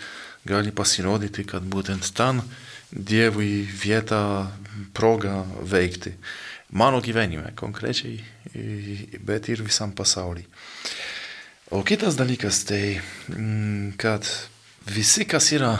gali 0.50 0.76
pasirodyti, 0.76 1.48
kad 1.48 1.64
būtent 1.64 2.12
ten 2.16 2.44
Dievui 2.92 3.64
vieta, 3.64 4.50
proga 4.98 5.44
veikti. 5.62 6.16
Mano 6.70 7.02
gyvenime 7.02 7.54
konkrečiai, 7.58 8.20
bet 9.26 9.50
ir 9.50 9.64
visam 9.66 9.92
pasauliu. 9.96 10.46
O 11.74 11.84
kitas 11.86 12.18
dalykas 12.18 12.64
tai, 12.66 13.00
mm, 13.30 13.98
kad 13.98 14.26
visi, 14.90 15.26
kas 15.26 15.52
yra 15.54 15.76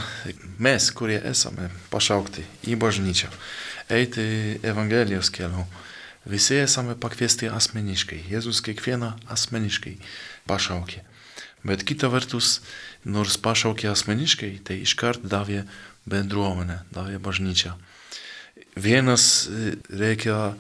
mes, 0.58 0.90
kurie 0.94 1.18
esame 1.26 1.70
pašaukti 1.90 2.46
į 2.70 2.78
bažnyčią, 2.78 3.30
eiti 3.90 4.60
Evangelijos 4.62 5.30
keliu, 5.34 5.66
Visi 6.30 6.58
esame 6.60 6.98
pakviesti 7.00 7.48
asmeniškai. 7.50 8.20
Jėzus 8.30 8.60
kiekvieną 8.66 9.14
asmeniškai 9.32 9.96
pašaukė. 10.50 11.06
Bet 11.64 11.84
kita 11.88 12.10
vertus, 12.12 12.60
nors 13.04 13.38
pašaukė 13.40 13.90
asmeniškai, 13.92 14.52
tai 14.68 14.82
iškart 14.84 15.24
davė 15.24 15.64
bendruomenę, 16.10 16.82
davė 16.92 17.18
bažnyčią. 17.24 17.74
Vienas 18.80 19.48
e, 19.48 19.74
reikia, 19.90 20.54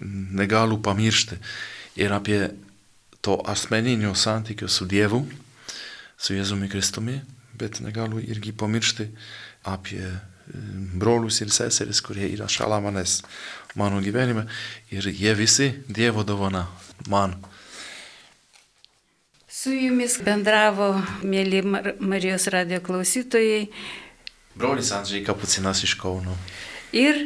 negaliu 0.00 0.78
pamiršti 0.82 1.38
ir 1.98 2.12
apie 2.12 2.50
to 3.20 3.40
asmeninio 3.46 4.14
santykio 4.14 4.68
su 4.68 4.86
Dievu, 4.86 5.24
su 6.18 6.34
Jėzumi 6.34 6.70
Kristumi, 6.70 7.18
bet 7.58 7.80
negaliu 7.82 8.22
irgi 8.22 8.52
pamiršti 8.52 9.08
apie 9.66 10.04
brolius 10.94 11.40
ir 11.42 11.50
seseris, 11.52 12.00
kurie 12.00 12.28
yra 12.32 12.48
šalia 12.48 12.80
manęs 12.80 13.20
mano 13.76 14.00
gyvenime 14.00 14.46
ir 14.90 15.08
jie 15.12 15.34
visi 15.34 15.72
Dievo 15.88 16.24
dovana 16.24 16.66
man. 17.06 17.34
Su 19.48 19.72
jumis 19.74 20.20
bendravo, 20.22 20.92
mėly 21.26 21.64
Marijos 21.98 22.46
radio 22.54 22.78
klausytojai. 22.84 23.66
Brolis 24.58 24.92
Andžiai 24.94 25.24
Kapucinas 25.26 25.82
iš 25.82 25.96
Kauno. 25.98 26.36
Ir 26.94 27.18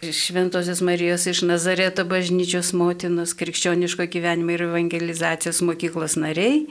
Šventosios 0.00 0.80
Marijos 0.80 1.26
iš 1.26 1.42
Nazareto 1.42 2.04
bažnyčios 2.08 2.72
motinos 2.72 3.34
krikščioniško 3.36 4.06
gyvenimo 4.08 4.54
ir 4.54 4.64
evangelizacijos 4.64 5.60
mokyklos 5.60 6.16
nariai 6.16 6.64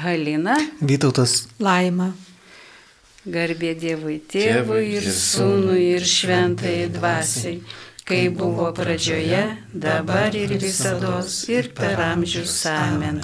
Halina. 0.00 0.56
Vytautas. 0.80 1.44
Laima. 1.60 2.12
Garbė 3.28 3.74
Dievui, 3.76 4.16
Tėvui 4.32 4.94
ir 4.96 5.10
Sūnui 5.12 5.90
ir 5.98 6.06
Šventai 6.08 6.88
Dvasiai 6.94 7.60
kaip 8.10 8.38
buvo 8.38 8.70
pradžioje, 8.74 9.42
dabar 9.72 10.34
ir 10.34 10.56
visada, 10.58 11.20
ir 11.48 11.70
per 11.76 12.00
amžius 12.08 12.56
amen. 12.66 13.20